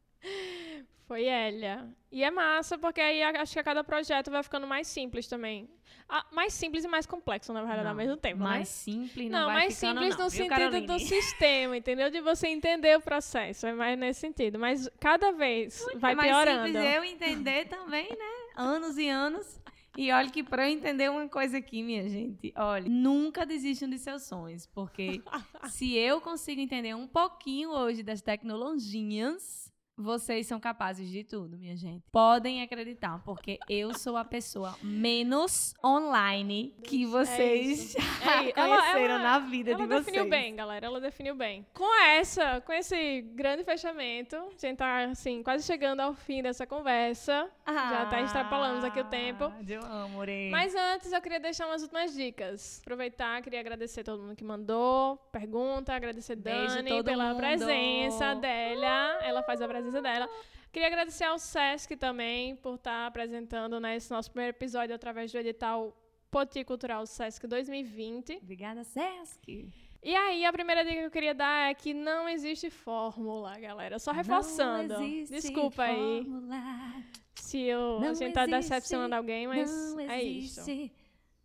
Foi 1.07 1.23
Elia. 1.23 1.87
E 2.11 2.21
é 2.21 2.29
massa, 2.29 2.77
porque 2.77 2.99
aí 2.99 3.23
acho 3.23 3.53
que 3.53 3.59
a 3.59 3.63
cada 3.63 3.83
projeto 3.83 4.29
vai 4.29 4.43
ficando 4.43 4.67
mais 4.67 4.87
simples 4.87 5.25
também. 5.27 5.69
Ah, 6.09 6.25
mais 6.31 6.53
simples 6.53 6.83
e 6.83 6.87
mais 6.87 7.05
complexo, 7.05 7.53
na 7.53 7.61
verdade, 7.61 7.83
não, 7.83 7.91
ao 7.91 7.95
mesmo 7.95 8.17
tempo. 8.17 8.39
Mais 8.39 8.59
né? 8.59 8.65
simples 8.65 9.29
não, 9.29 9.39
não 9.39 9.47
mais 9.47 9.75
ficando, 9.75 9.99
simples 9.99 10.17
não, 10.17 10.25
no 10.25 10.29
sentido 10.29 10.49
Caroline? 10.49 10.87
do 10.87 10.99
sistema, 11.03 11.77
entendeu? 11.77 12.09
De 12.09 12.21
você 12.21 12.47
entender 12.47 12.97
o 12.97 13.01
processo. 13.01 13.67
É 13.67 13.73
mais 13.73 13.97
nesse 13.97 14.19
sentido. 14.19 14.59
Mas 14.59 14.89
cada 14.99 15.31
vez 15.31 15.85
vai 15.95 16.11
é 16.11 16.15
mais 16.15 16.29
piorando. 16.29 16.65
simples 16.65 16.95
eu 16.95 17.03
entender 17.03 17.65
também, 17.67 18.09
né? 18.09 18.51
Anos 18.55 18.97
e 18.97 19.07
anos. 19.07 19.61
E 19.97 20.11
olha 20.11 20.29
que 20.29 20.43
pra 20.43 20.69
eu 20.69 20.73
entender 20.73 21.09
uma 21.09 21.27
coisa 21.27 21.57
aqui, 21.57 21.81
minha 21.81 22.07
gente, 22.07 22.53
olha, 22.55 22.87
nunca 22.87 23.45
desistam 23.45 23.89
de 23.89 23.97
seus 23.97 24.23
sonhos, 24.23 24.67
porque 24.67 25.23
se 25.71 25.95
eu 25.95 26.21
consigo 26.21 26.61
entender 26.61 26.93
um 26.93 27.07
pouquinho 27.07 27.71
hoje 27.71 28.03
das 28.03 28.21
tecnologias, 28.21 29.66
vocês 29.97 30.45
são 30.47 30.59
capazes 30.59 31.09
de 31.09 31.23
tudo, 31.23 31.57
minha 31.57 31.75
gente. 31.75 32.03
Podem 32.11 32.61
acreditar, 32.61 33.21
porque 33.25 33.57
eu 33.69 33.93
sou 33.97 34.15
a 34.15 34.23
pessoa 34.23 34.75
menos 34.83 35.73
online 35.83 36.75
que 36.83 37.05
vocês 37.05 37.95
É 37.95 37.99
já 37.99 38.43
isso. 38.43 38.53
Ela- 38.55 38.77
conheceram 38.81 39.15
ela- 39.15 39.23
na 39.23 39.39
vida 39.39 39.71
Ela 39.71 39.79
de 39.81 39.87
vocês. 39.87 40.05
definiu 40.05 40.29
bem, 40.29 40.55
galera. 40.55 40.85
Ela 40.85 40.99
definiu 41.01 41.35
bem. 41.35 41.65
Com 41.73 42.01
essa, 42.03 42.61
com 42.61 42.71
esse 42.73 43.21
grande 43.33 43.63
fechamento, 43.63 44.35
a 44.35 44.49
gente 44.67 44.77
tá, 44.77 45.03
assim, 45.05 45.41
quase 45.41 45.65
chegando 45.65 45.99
ao 46.01 46.13
fim 46.13 46.41
dessa 46.43 46.65
conversa. 46.67 47.49
Já 47.65 48.05
tá 48.05 48.21
extrapolamos 48.21 48.83
aqui 48.83 48.99
o 48.99 49.05
tempo. 49.05 49.45
Ah, 49.45 49.57
Eu 49.67 49.81
amo, 49.83 50.19
Ore. 50.19 50.49
Mas 50.51 50.75
antes, 50.75 51.11
eu 51.11 51.21
queria 51.21 51.39
deixar 51.39 51.65
umas 51.67 51.81
últimas 51.81 52.13
dicas. 52.13 52.79
Aproveitar, 52.81 53.41
queria 53.41 53.59
agradecer 53.59 54.03
todo 54.03 54.21
mundo 54.21 54.35
que 54.35 54.43
mandou 54.43 55.17
pergunta, 55.31 55.93
agradecer 55.93 56.35
Beijo 56.35 56.75
Dani 56.75 57.03
pela 57.03 57.29
mundo. 57.29 57.37
presença 57.37 58.35
dela. 58.35 59.19
Ela 59.23 59.41
faz 59.43 59.61
a 59.61 59.67
presença 59.67 59.86
dela. 59.91 60.27
Queria 60.71 60.87
agradecer 60.87 61.23
ao 61.23 61.39
Sesc 61.39 61.95
também 61.95 62.55
por 62.57 62.75
estar 62.75 63.07
apresentando 63.07 63.79
né, 63.79 63.95
esse 63.95 64.11
nosso 64.11 64.29
primeiro 64.31 64.55
episódio 64.55 64.93
através 64.93 65.31
do 65.31 65.37
edital 65.37 65.95
Poti 66.29 66.63
Cultural 66.63 67.05
Sesc 67.05 67.47
2020. 67.47 68.37
Obrigada, 68.43 68.83
Sesc. 68.83 69.71
E 70.03 70.15
aí, 70.15 70.45
a 70.45 70.53
primeira 70.53 70.83
dica 70.83 70.97
que 70.97 71.05
eu 71.05 71.11
queria 71.11 71.33
dar 71.33 71.69
é 71.69 71.73
que 71.73 71.93
não 71.93 72.29
existe 72.29 72.69
fórmula, 72.69 73.57
galera. 73.59 73.97
Só 73.97 74.11
reforçando. 74.11 74.93
Não 74.93 75.03
existe 75.03 75.47
Desculpa 75.47 75.83
aí 75.83 76.23
fórmula, 76.23 77.03
se 77.35 77.61
eu, 77.63 77.99
Não 77.99 78.09
a 78.09 78.13
gente 78.13 78.33
tá 78.33 78.43
existe, 78.43 78.59
decepcionando 78.69 79.15
alguém, 79.15 79.47
mas 79.47 79.69
não 79.95 79.99
é 80.01 80.21
isso. 80.21 80.61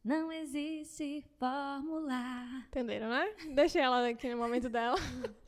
não 0.05 0.31
existe 0.31 1.25
fórmula. 1.39 2.65
Entenderam, 2.69 3.09
né? 3.09 3.35
Deixei 3.55 3.81
ela 3.81 4.07
aqui 4.09 4.29
no 4.29 4.37
momento 4.37 4.69
dela. 4.69 4.97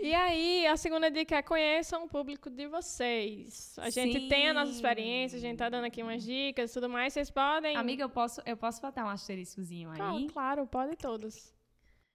E 0.00 0.14
aí, 0.14 0.66
a 0.66 0.76
segunda 0.76 1.10
dica 1.10 1.36
é 1.36 1.42
conheçam 1.42 2.04
o 2.04 2.08
público 2.08 2.48
de 2.48 2.68
vocês. 2.68 3.76
A 3.78 3.90
gente 3.90 4.28
tem 4.28 4.48
a 4.48 4.54
nossa 4.54 4.70
Sim. 4.70 4.76
experiência, 4.76 5.36
a 5.36 5.40
gente 5.40 5.58
tá 5.58 5.68
dando 5.68 5.86
aqui 5.86 6.02
umas 6.02 6.22
dicas 6.22 6.70
e 6.70 6.74
tudo 6.74 6.88
mais. 6.88 7.12
Vocês 7.12 7.30
podem. 7.30 7.76
Amiga, 7.76 8.04
eu 8.04 8.08
posso, 8.08 8.40
eu 8.46 8.56
posso 8.56 8.80
botar 8.80 9.04
um 9.04 9.08
asteriscozinho 9.08 9.90
Claro, 9.94 10.16
aí? 10.16 10.26
claro, 10.28 10.66
pode 10.66 10.96
todos. 10.96 11.52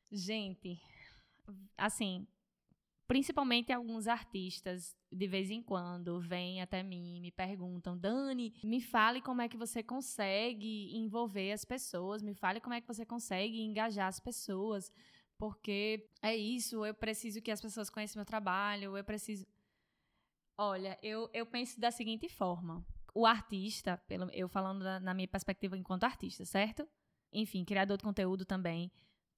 Gente, 0.10 0.80
assim, 1.78 2.26
principalmente 3.06 3.74
alguns 3.74 4.08
artistas, 4.08 4.96
de 5.12 5.28
vez 5.28 5.52
em 5.52 5.62
quando, 5.62 6.22
vêm 6.22 6.62
até 6.62 6.82
mim, 6.82 7.20
me 7.20 7.32
perguntam, 7.32 7.98
Dani, 7.98 8.54
me 8.64 8.80
fale 8.80 9.22
como 9.22 9.42
é 9.42 9.50
que 9.50 9.58
você 9.58 9.84
consegue 9.84 10.96
envolver 10.96 11.52
as 11.52 11.66
pessoas, 11.66 12.24
me 12.24 12.34
fale 12.34 12.62
como 12.62 12.76
é 12.76 12.82
que 12.82 12.88
você 12.88 13.06
consegue 13.06 13.62
engajar 13.62 14.08
as 14.08 14.20
pessoas, 14.20 14.92
porque 15.44 16.08
é 16.22 16.34
isso, 16.34 16.86
eu 16.86 16.94
preciso 16.94 17.42
que 17.42 17.52
as 17.52 17.60
pessoas 17.60 17.90
conheçam 17.90 18.18
meu 18.18 18.26
trabalho, 18.26 18.96
eu 18.96 19.04
preciso. 19.04 19.46
Olha, 20.58 20.98
eu, 21.04 21.30
eu 21.34 21.46
penso 21.46 21.82
da 21.82 21.92
seguinte 21.92 22.30
forma. 22.30 22.86
O 23.14 23.26
artista, 23.26 23.98
pelo, 24.08 24.30
eu 24.32 24.48
falando 24.48 24.86
da- 24.86 25.02
na 25.02 25.14
minha 25.14 25.28
perspectiva 25.28 25.78
enquanto 25.78 26.06
artista, 26.06 26.46
certo? 26.46 26.88
Enfim, 27.34 27.66
criador 27.66 27.98
de 27.98 28.06
conteúdo 28.06 28.46
também 28.46 28.90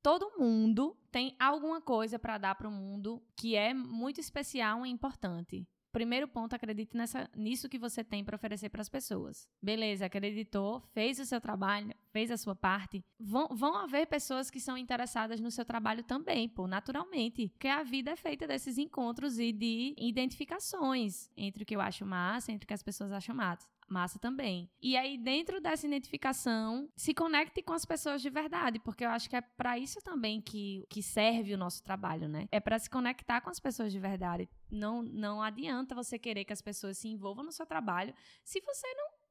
todo 0.04 0.38
mundo 0.38 0.96
tem 1.12 1.36
alguma 1.40 1.82
coisa 1.82 2.20
para 2.20 2.38
dar 2.38 2.54
para 2.54 2.68
o 2.68 2.72
mundo 2.72 3.24
que 3.36 3.56
é 3.56 3.74
muito 3.74 4.22
especial 4.22 4.86
e 4.86 4.90
importante. 4.92 5.68
Primeiro 5.92 6.28
ponto, 6.28 6.54
acredite 6.54 6.96
nessa, 6.96 7.28
nisso 7.36 7.68
que 7.68 7.80
você 7.80 8.04
tem 8.04 8.24
para 8.24 8.36
oferecer 8.36 8.70
para 8.70 8.82
as 8.82 8.90
pessoas. 8.90 9.48
Beleza, 9.60 10.06
acreditou, 10.06 10.80
fez 10.94 11.18
o 11.18 11.26
seu 11.26 11.42
trabalho, 11.42 11.92
fez 12.16 12.32
a 12.32 12.38
sua 12.38 12.56
parte. 12.56 13.04
Vão, 13.20 13.50
vão 13.52 13.76
haver 13.76 14.08
pessoas 14.08 14.50
que 14.50 14.58
são 14.58 14.78
interessadas 14.78 15.42
no 15.42 15.52
seu 15.52 15.66
trabalho 15.66 16.02
também, 16.02 16.48
pô, 16.48 16.66
naturalmente. 16.66 17.50
Porque 17.50 17.68
a 17.68 17.84
vida 17.84 18.12
é 18.12 18.16
feita 18.16 18.48
desses 18.48 18.78
encontros 18.78 19.38
e 19.38 19.52
de 19.52 19.94
identificações 19.98 21.30
entre 21.36 21.64
o 21.64 21.66
que 21.66 21.76
eu 21.76 21.82
acho 21.82 22.06
massa, 22.06 22.54
entre 22.54 22.64
o 22.64 22.68
que 22.70 22.74
as 22.74 22.82
pessoas 22.82 23.12
acham 23.12 23.36
massa 23.36 23.68
massa 23.88 24.18
também. 24.18 24.68
E 24.82 24.98
aí, 24.98 25.16
dentro 25.16 25.62
dessa 25.62 25.86
identificação, 25.86 26.90
se 26.96 27.14
conecte 27.14 27.62
com 27.62 27.72
as 27.72 27.86
pessoas 27.86 28.20
de 28.20 28.32
verdade, 28.32 28.80
porque 28.80 29.06
eu 29.06 29.10
acho 29.10 29.30
que 29.30 29.36
é 29.36 29.42
para 29.42 29.78
isso 29.78 30.02
também 30.02 30.42
que, 30.42 30.84
que 30.90 31.04
serve 31.04 31.54
o 31.54 31.58
nosso 31.58 31.84
trabalho, 31.84 32.28
né? 32.28 32.48
É 32.52 32.60
para 32.60 32.80
se 32.80 32.90
conectar 32.90 33.42
com 33.42 33.50
as 33.52 33.60
pessoas 33.60 33.92
de 33.92 34.00
verdade. 34.00 34.50
Não, 34.72 35.04
não 35.04 35.40
adianta 35.40 35.94
você 35.94 36.18
querer 36.18 36.46
que 36.46 36.54
as 36.54 36.64
pessoas 36.64 36.98
se 36.98 37.08
envolvam 37.08 37.46
no 37.46 37.52
seu 37.52 37.66
trabalho 37.68 38.12
se 38.44 38.60
você 38.60 38.88
não 38.96 39.25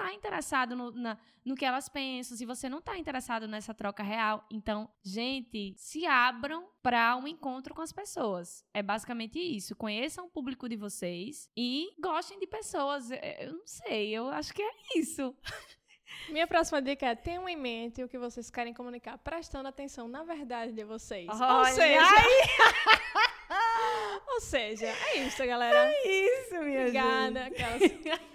não 0.00 0.08
tá 0.08 0.14
interessado 0.14 0.74
no, 0.74 0.90
na, 0.90 1.18
no 1.44 1.54
que 1.54 1.64
elas 1.64 1.88
pensam, 1.88 2.36
se 2.36 2.46
você 2.46 2.68
não 2.68 2.80
tá 2.80 2.96
interessado 2.96 3.46
nessa 3.46 3.74
troca 3.74 4.02
real. 4.02 4.44
Então, 4.50 4.88
gente, 5.02 5.74
se 5.76 6.06
abram 6.06 6.68
para 6.82 7.16
um 7.16 7.28
encontro 7.28 7.74
com 7.74 7.82
as 7.82 7.92
pessoas. 7.92 8.64
É 8.72 8.82
basicamente 8.82 9.38
isso. 9.38 9.76
Conheçam 9.76 10.26
o 10.26 10.30
público 10.30 10.68
de 10.68 10.76
vocês 10.76 11.50
e 11.56 11.90
gostem 12.00 12.38
de 12.38 12.46
pessoas. 12.46 13.10
É, 13.10 13.46
Eu 13.46 13.52
não 13.52 13.66
sei, 13.66 14.10
eu 14.10 14.28
acho 14.28 14.54
que 14.54 14.62
é 14.62 14.72
isso. 14.96 15.34
Minha 16.28 16.46
próxima 16.46 16.82
dica 16.82 17.06
é 17.06 17.14
tenham 17.14 17.48
em 17.48 17.56
mente 17.56 18.02
o 18.02 18.08
que 18.08 18.18
vocês 18.18 18.50
querem 18.50 18.74
comunicar, 18.74 19.16
prestando 19.18 19.68
atenção 19.68 20.08
na 20.08 20.24
verdade 20.24 20.72
de 20.72 20.84
vocês. 20.84 21.28
Ou 21.28 21.46
Olha 21.46 21.72
seja, 21.72 22.00
ou 24.28 24.40
seja, 24.40 24.86
é 24.86 25.18
isso, 25.18 25.46
galera. 25.46 25.92
Isso, 26.04 26.54
minha 26.62 26.80
Obrigada. 26.80 27.46
aquelas. 27.46 27.82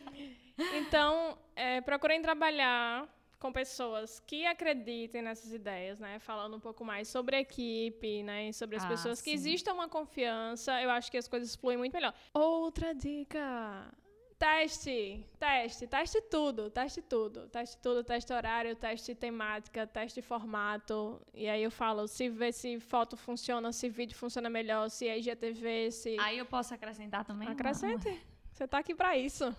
Então, 0.58 1.38
é, 1.56 1.82
procurem 1.82 2.22
trabalhar 2.22 3.08
com 3.40 3.52
pessoas 3.52 4.20
que 4.26 4.46
acreditem 4.46 5.22
nessas 5.22 5.54
ideias, 5.54 6.00
né? 6.00 6.18
Falando 6.20 6.56
um 6.58 6.60
pouco 6.60 6.84
mais 6.84 7.08
sobre 7.08 7.36
a 7.36 7.40
equipe, 7.42 8.24
né? 8.24 8.50
E 8.50 8.54
sobre 8.54 8.76
as 8.78 8.84
Ah, 8.86 8.88
pessoas 8.88 9.22
que 9.22 9.30
sim. 9.30 9.36
exista 9.36 9.72
uma 9.74 9.88
confiança, 9.88 10.82
eu 10.82 10.90
acho 10.90 11.12
que 11.12 11.18
as 11.18 11.28
coisas 11.28 11.56
fluem 11.56 11.78
muito 11.78 11.94
melhor. 11.94 12.14
Outra 12.34 12.94
dica. 12.94 13.92
Teste, 14.38 15.26
teste, 15.40 15.88
teste 15.88 16.22
tudo, 16.24 16.70
teste 16.70 17.02
tudo, 17.02 17.48
teste 17.48 17.78
tudo, 17.78 18.04
teste 18.04 18.34
horário, 18.34 18.76
teste 18.76 19.16
temática, 19.16 19.88
teste 19.88 20.22
formato. 20.22 21.22
E 21.34 21.48
aí 21.48 21.64
eu 21.64 21.72
falo, 21.72 22.06
se 22.06 22.28
vê 22.28 22.52
se 22.52 22.78
foto 22.82 23.16
funciona, 23.16 23.72
se 23.72 23.88
vídeo 23.88 24.14
funciona 24.16 24.50
melhor, 24.50 24.90
se 24.90 25.08
é 25.08 25.18
IGTV, 25.20 25.90
se 25.92 26.18
Aí 26.20 26.38
eu 26.38 26.46
posso 26.46 26.74
acrescentar 26.74 27.24
também? 27.24 27.48
Acrescente. 27.48 28.22
Você 28.52 28.68
tá 28.68 28.80
aqui 28.80 28.94
pra 28.94 29.18
isso. 29.18 29.56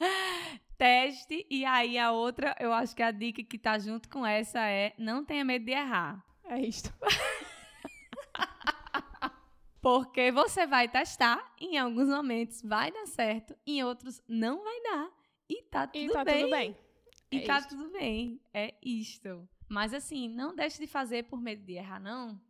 Teste. 0.78 1.46
E 1.50 1.64
aí 1.64 1.98
a 1.98 2.12
outra, 2.12 2.54
eu 2.60 2.72
acho 2.72 2.94
que 2.94 3.02
a 3.02 3.10
dica 3.10 3.42
que 3.42 3.58
tá 3.58 3.78
junto 3.78 4.08
com 4.08 4.24
essa 4.26 4.60
é 4.66 4.94
não 4.98 5.24
tenha 5.24 5.44
medo 5.44 5.64
de 5.64 5.72
errar. 5.72 6.24
É 6.44 6.60
isto. 6.60 6.92
Porque 9.80 10.32
você 10.32 10.66
vai 10.66 10.88
testar, 10.88 11.54
em 11.60 11.78
alguns 11.78 12.08
momentos 12.08 12.60
vai 12.62 12.90
dar 12.90 13.06
certo, 13.06 13.54
em 13.64 13.84
outros 13.84 14.20
não 14.26 14.62
vai 14.64 14.80
dar. 14.82 15.10
E 15.48 15.62
tá 15.62 15.86
tudo 15.86 16.04
E 16.04 16.08
tá 16.12 16.24
bem. 16.24 16.40
tudo 16.40 16.50
bem. 16.50 16.76
E 17.30 17.36
É 17.38 17.46
tá 17.46 17.58
isto. 17.58 17.68
tudo 17.68 17.90
bem. 17.92 18.40
É 18.52 18.74
isto. 18.82 19.48
Mas 19.68 19.94
assim, 19.94 20.28
não 20.28 20.56
deixe 20.56 20.80
de 20.80 20.86
fazer 20.88 21.24
por 21.24 21.40
medo 21.40 21.62
de 21.64 21.74
errar, 21.74 22.00
não. 22.00 22.40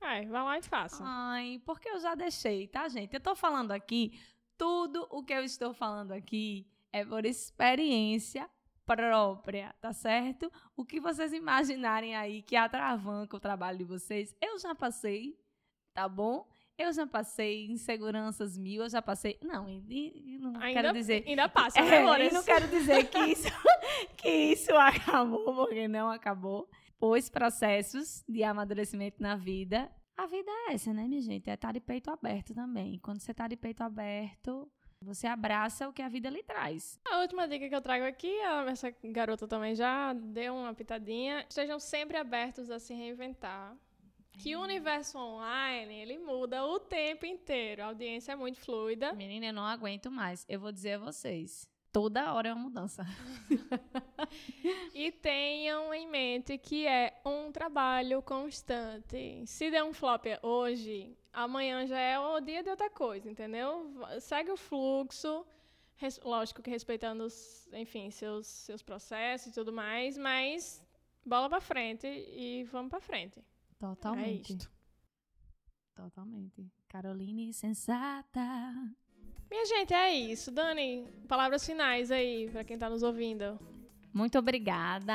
É, 0.00 0.24
vai 0.26 0.42
lá 0.42 0.58
e 0.58 0.62
faça. 0.62 1.02
Ai, 1.04 1.60
porque 1.64 1.88
eu 1.88 1.98
já 1.98 2.14
deixei, 2.14 2.68
tá, 2.68 2.86
gente? 2.88 3.12
Eu 3.14 3.20
tô 3.20 3.34
falando 3.34 3.72
aqui, 3.72 4.20
tudo 4.56 5.06
o 5.10 5.24
que 5.24 5.32
eu 5.32 5.42
estou 5.42 5.74
falando 5.74 6.12
aqui 6.12 6.64
é 6.94 7.04
por 7.04 7.26
experiência 7.26 8.48
própria, 8.86 9.74
tá 9.80 9.92
certo? 9.92 10.50
O 10.76 10.84
que 10.84 11.00
vocês 11.00 11.32
imaginarem 11.32 12.14
aí 12.14 12.40
que 12.40 12.54
atravanca 12.54 13.36
o 13.36 13.40
trabalho 13.40 13.78
de 13.78 13.84
vocês, 13.84 14.32
eu 14.40 14.56
já 14.60 14.76
passei, 14.76 15.36
tá 15.92 16.08
bom? 16.08 16.48
Eu 16.78 16.92
já 16.92 17.04
passei 17.04 17.66
inseguranças 17.66 18.56
mil, 18.56 18.84
eu 18.84 18.88
já 18.88 19.02
passei. 19.02 19.38
Não, 19.42 19.68
e, 19.68 20.38
não 20.40 20.54
ainda, 20.60 20.82
quero 20.82 20.92
dizer. 20.92 21.24
ainda 21.26 21.48
passa, 21.48 21.80
É, 21.80 21.82
né, 21.82 22.26
e 22.26 22.32
não 22.32 22.44
quero 22.44 22.68
dizer 22.68 23.08
que 23.08 23.18
isso, 23.18 23.48
que 24.16 24.28
isso 24.28 24.72
acabou, 24.76 25.66
porque 25.66 25.88
não 25.88 26.08
acabou. 26.10 26.68
Pois 26.96 27.28
processos 27.28 28.24
de 28.28 28.44
amadurecimento 28.44 29.20
na 29.20 29.34
vida. 29.34 29.90
A 30.16 30.26
vida 30.26 30.48
é 30.68 30.74
essa, 30.74 30.92
né, 30.92 31.08
minha 31.08 31.20
gente? 31.20 31.50
É 31.50 31.54
estar 31.54 31.72
de 31.72 31.80
peito 31.80 32.08
aberto 32.08 32.54
também. 32.54 33.00
Quando 33.00 33.20
você 33.20 33.32
está 33.32 33.48
de 33.48 33.56
peito 33.56 33.82
aberto, 33.82 34.70
você 35.04 35.26
abraça 35.26 35.88
o 35.88 35.92
que 35.92 36.02
a 36.02 36.08
vida 36.08 36.28
lhe 36.30 36.42
traz. 36.42 36.98
A 37.06 37.20
última 37.20 37.46
dica 37.46 37.68
que 37.68 37.74
eu 37.74 37.80
trago 37.80 38.04
aqui, 38.04 38.34
essa 38.68 38.92
garota 39.04 39.46
também 39.46 39.74
já 39.74 40.12
deu 40.12 40.54
uma 40.54 40.74
pitadinha. 40.74 41.44
Estejam 41.48 41.78
sempre 41.78 42.16
abertos 42.16 42.70
a 42.70 42.78
se 42.78 42.94
reinventar. 42.94 43.76
Que 44.38 44.56
o 44.56 44.60
universo 44.62 45.16
online, 45.16 45.94
ele 45.94 46.18
muda 46.18 46.64
o 46.66 46.80
tempo 46.80 47.24
inteiro. 47.24 47.82
A 47.82 47.86
audiência 47.86 48.32
é 48.32 48.36
muito 48.36 48.58
fluida. 48.58 49.12
Menina, 49.12 49.46
eu 49.46 49.52
não 49.52 49.64
aguento 49.64 50.10
mais. 50.10 50.44
Eu 50.48 50.58
vou 50.58 50.72
dizer 50.72 50.94
a 50.94 50.98
vocês. 50.98 51.68
Toda 51.92 52.34
hora 52.34 52.48
é 52.48 52.52
uma 52.52 52.64
mudança. 52.64 53.06
E 54.94 55.12
tenham 55.12 55.92
em 55.92 56.08
mente 56.08 56.56
que 56.56 56.86
é 56.86 57.20
um 57.24 57.52
trabalho 57.52 58.22
constante. 58.22 59.44
Se 59.46 59.70
der 59.70 59.84
um 59.84 59.92
flop 59.92 60.24
hoje, 60.42 61.16
amanhã 61.34 61.86
já 61.86 61.98
é 61.98 62.18
o 62.18 62.40
dia 62.40 62.62
de 62.62 62.70
outra 62.70 62.88
coisa, 62.88 63.30
entendeu? 63.30 63.92
Segue 64.20 64.50
o 64.50 64.56
fluxo, 64.56 65.44
res- 65.96 66.20
lógico 66.24 66.62
que 66.62 66.70
respeitando, 66.70 67.24
os, 67.24 67.68
enfim, 67.72 68.10
seus, 68.10 68.46
seus 68.46 68.82
processos 68.82 69.48
e 69.48 69.52
tudo 69.52 69.72
mais, 69.72 70.16
mas 70.16 70.82
bola 71.24 71.48
pra 71.48 71.60
frente 71.60 72.06
e 72.06 72.64
vamos 72.70 72.90
pra 72.90 73.00
frente. 73.00 73.38
É 73.40 73.44
Totalmente. 73.78 74.52
isto. 74.56 74.70
Totalmente. 75.94 76.66
Caroline 76.88 77.52
sensata. 77.52 78.40
Minha 79.50 79.66
gente, 79.66 79.92
é 79.94 80.12
isso. 80.12 80.50
Dani, 80.50 81.06
palavras 81.28 81.64
finais 81.64 82.10
aí 82.10 82.48
pra 82.50 82.64
quem 82.64 82.78
tá 82.78 82.88
nos 82.90 83.02
ouvindo. 83.02 83.58
Muito 84.14 84.38
obrigada 84.38 85.12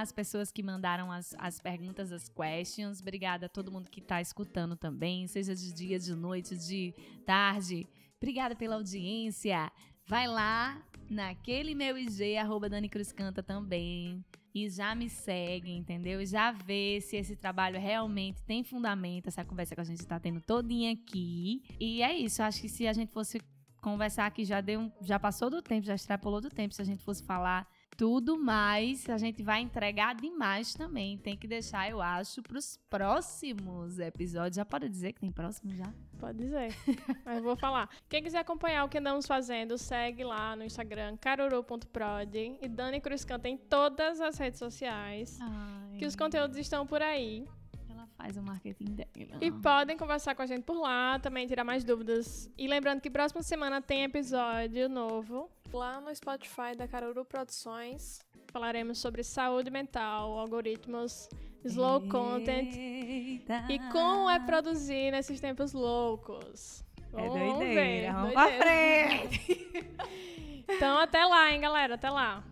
às 0.00 0.12
pessoas 0.12 0.52
que 0.52 0.62
mandaram 0.62 1.10
as, 1.10 1.34
as 1.36 1.58
perguntas, 1.58 2.12
as 2.12 2.28
questions. 2.28 3.00
Obrigada 3.00 3.46
a 3.46 3.48
todo 3.48 3.72
mundo 3.72 3.90
que 3.90 3.98
está 3.98 4.20
escutando 4.20 4.76
também, 4.76 5.26
seja 5.26 5.52
de 5.52 5.74
dia, 5.74 5.98
de 5.98 6.14
noite, 6.14 6.56
de 6.56 6.94
tarde. 7.26 7.88
Obrigada 8.18 8.54
pela 8.54 8.76
audiência. 8.76 9.72
Vai 10.06 10.28
lá 10.28 10.80
naquele 11.10 11.74
meu 11.74 11.98
IG, 11.98 12.36
arroba 12.36 12.68
Dani 12.68 12.88
Cruz 12.88 13.10
Canta 13.10 13.42
também. 13.42 14.24
E 14.54 14.70
já 14.70 14.94
me 14.94 15.10
segue, 15.10 15.72
entendeu? 15.72 16.24
Já 16.24 16.52
vê 16.52 17.00
se 17.00 17.16
esse 17.16 17.34
trabalho 17.34 17.80
realmente 17.80 18.40
tem 18.44 18.62
fundamento, 18.62 19.26
essa 19.26 19.44
conversa 19.44 19.74
que 19.74 19.80
a 19.80 19.84
gente 19.84 19.98
está 19.98 20.20
tendo 20.20 20.40
todinha 20.40 20.92
aqui. 20.92 21.64
E 21.80 22.00
é 22.00 22.16
isso, 22.16 22.44
acho 22.44 22.60
que 22.60 22.68
se 22.68 22.86
a 22.86 22.92
gente 22.92 23.12
fosse 23.12 23.40
conversar 23.82 24.26
aqui, 24.26 24.44
já 24.44 24.60
deu 24.60 24.90
já 25.02 25.18
passou 25.18 25.50
do 25.50 25.60
tempo, 25.60 25.84
já 25.84 25.96
extrapolou 25.96 26.40
do 26.40 26.48
tempo, 26.48 26.72
se 26.72 26.80
a 26.80 26.84
gente 26.84 27.02
fosse 27.02 27.24
falar 27.24 27.68
tudo 27.96 28.38
mais, 28.38 29.08
a 29.08 29.16
gente 29.16 29.42
vai 29.42 29.60
entregar 29.60 30.14
demais 30.14 30.74
também. 30.74 31.16
Tem 31.18 31.36
que 31.36 31.48
deixar, 31.48 31.88
eu 31.90 32.00
acho, 32.02 32.42
pros 32.42 32.78
próximos 32.90 33.98
episódios. 33.98 34.56
Já 34.56 34.64
pode 34.64 34.88
dizer 34.88 35.12
que 35.12 35.20
tem 35.20 35.32
próximo 35.32 35.74
já? 35.74 35.92
Pode 36.18 36.38
dizer. 36.38 36.74
Mas 37.24 37.38
eu 37.38 37.42
vou 37.42 37.56
falar. 37.56 37.88
Quem 38.08 38.22
quiser 38.22 38.38
acompanhar 38.38 38.84
o 38.84 38.88
que 38.88 38.98
andamos 38.98 39.26
fazendo, 39.26 39.78
segue 39.78 40.24
lá 40.24 40.54
no 40.54 40.64
Instagram, 40.64 41.16
caruru.prod 41.16 42.58
e 42.60 42.68
Dani 42.68 43.00
Cruz 43.00 43.24
Canta 43.24 43.48
em 43.48 43.56
todas 43.56 44.20
as 44.20 44.36
redes 44.38 44.58
sociais. 44.58 45.38
Ai, 45.40 45.98
Que 45.98 46.06
os 46.06 46.14
conteúdos 46.14 46.56
estão 46.58 46.86
por 46.86 47.00
aí. 47.00 47.46
Ela 47.88 48.06
faz 48.08 48.36
o 48.36 48.42
marketing 48.42 48.94
dela. 48.94 49.38
E 49.40 49.50
podem 49.50 49.96
conversar 49.96 50.34
com 50.34 50.42
a 50.42 50.46
gente 50.46 50.64
por 50.64 50.78
lá, 50.78 51.18
também 51.18 51.46
tirar 51.46 51.64
mais 51.64 51.82
dúvidas. 51.82 52.50
E 52.58 52.68
lembrando 52.68 53.00
que 53.00 53.10
próxima 53.10 53.42
semana 53.42 53.80
tem 53.80 54.04
episódio 54.04 54.88
novo. 54.88 55.50
Lá 55.72 56.00
no 56.00 56.14
Spotify 56.14 56.74
da 56.76 56.88
Caruru 56.88 57.24
Produções. 57.24 58.20
Falaremos 58.52 58.98
sobre 58.98 59.22
saúde 59.22 59.70
mental, 59.70 60.38
algoritmos, 60.38 61.28
slow 61.64 62.00
content 62.08 62.74
Eita. 62.74 63.66
e 63.68 63.78
como 63.90 64.30
é 64.30 64.38
produzir 64.40 65.10
nesses 65.10 65.38
tempos 65.40 65.72
loucos. 65.72 66.82
É 67.12 67.28
Vamos 67.28 67.58
doideira. 67.58 67.74
ver, 67.74 68.12
Vamos 68.12 68.32
pra 68.32 68.42
doideira. 68.48 69.28
frente. 69.28 69.66
Então 70.68 70.98
até 70.98 71.24
lá, 71.24 71.52
hein, 71.52 71.60
galera. 71.60 71.94
Até 71.94 72.10
lá. 72.10 72.42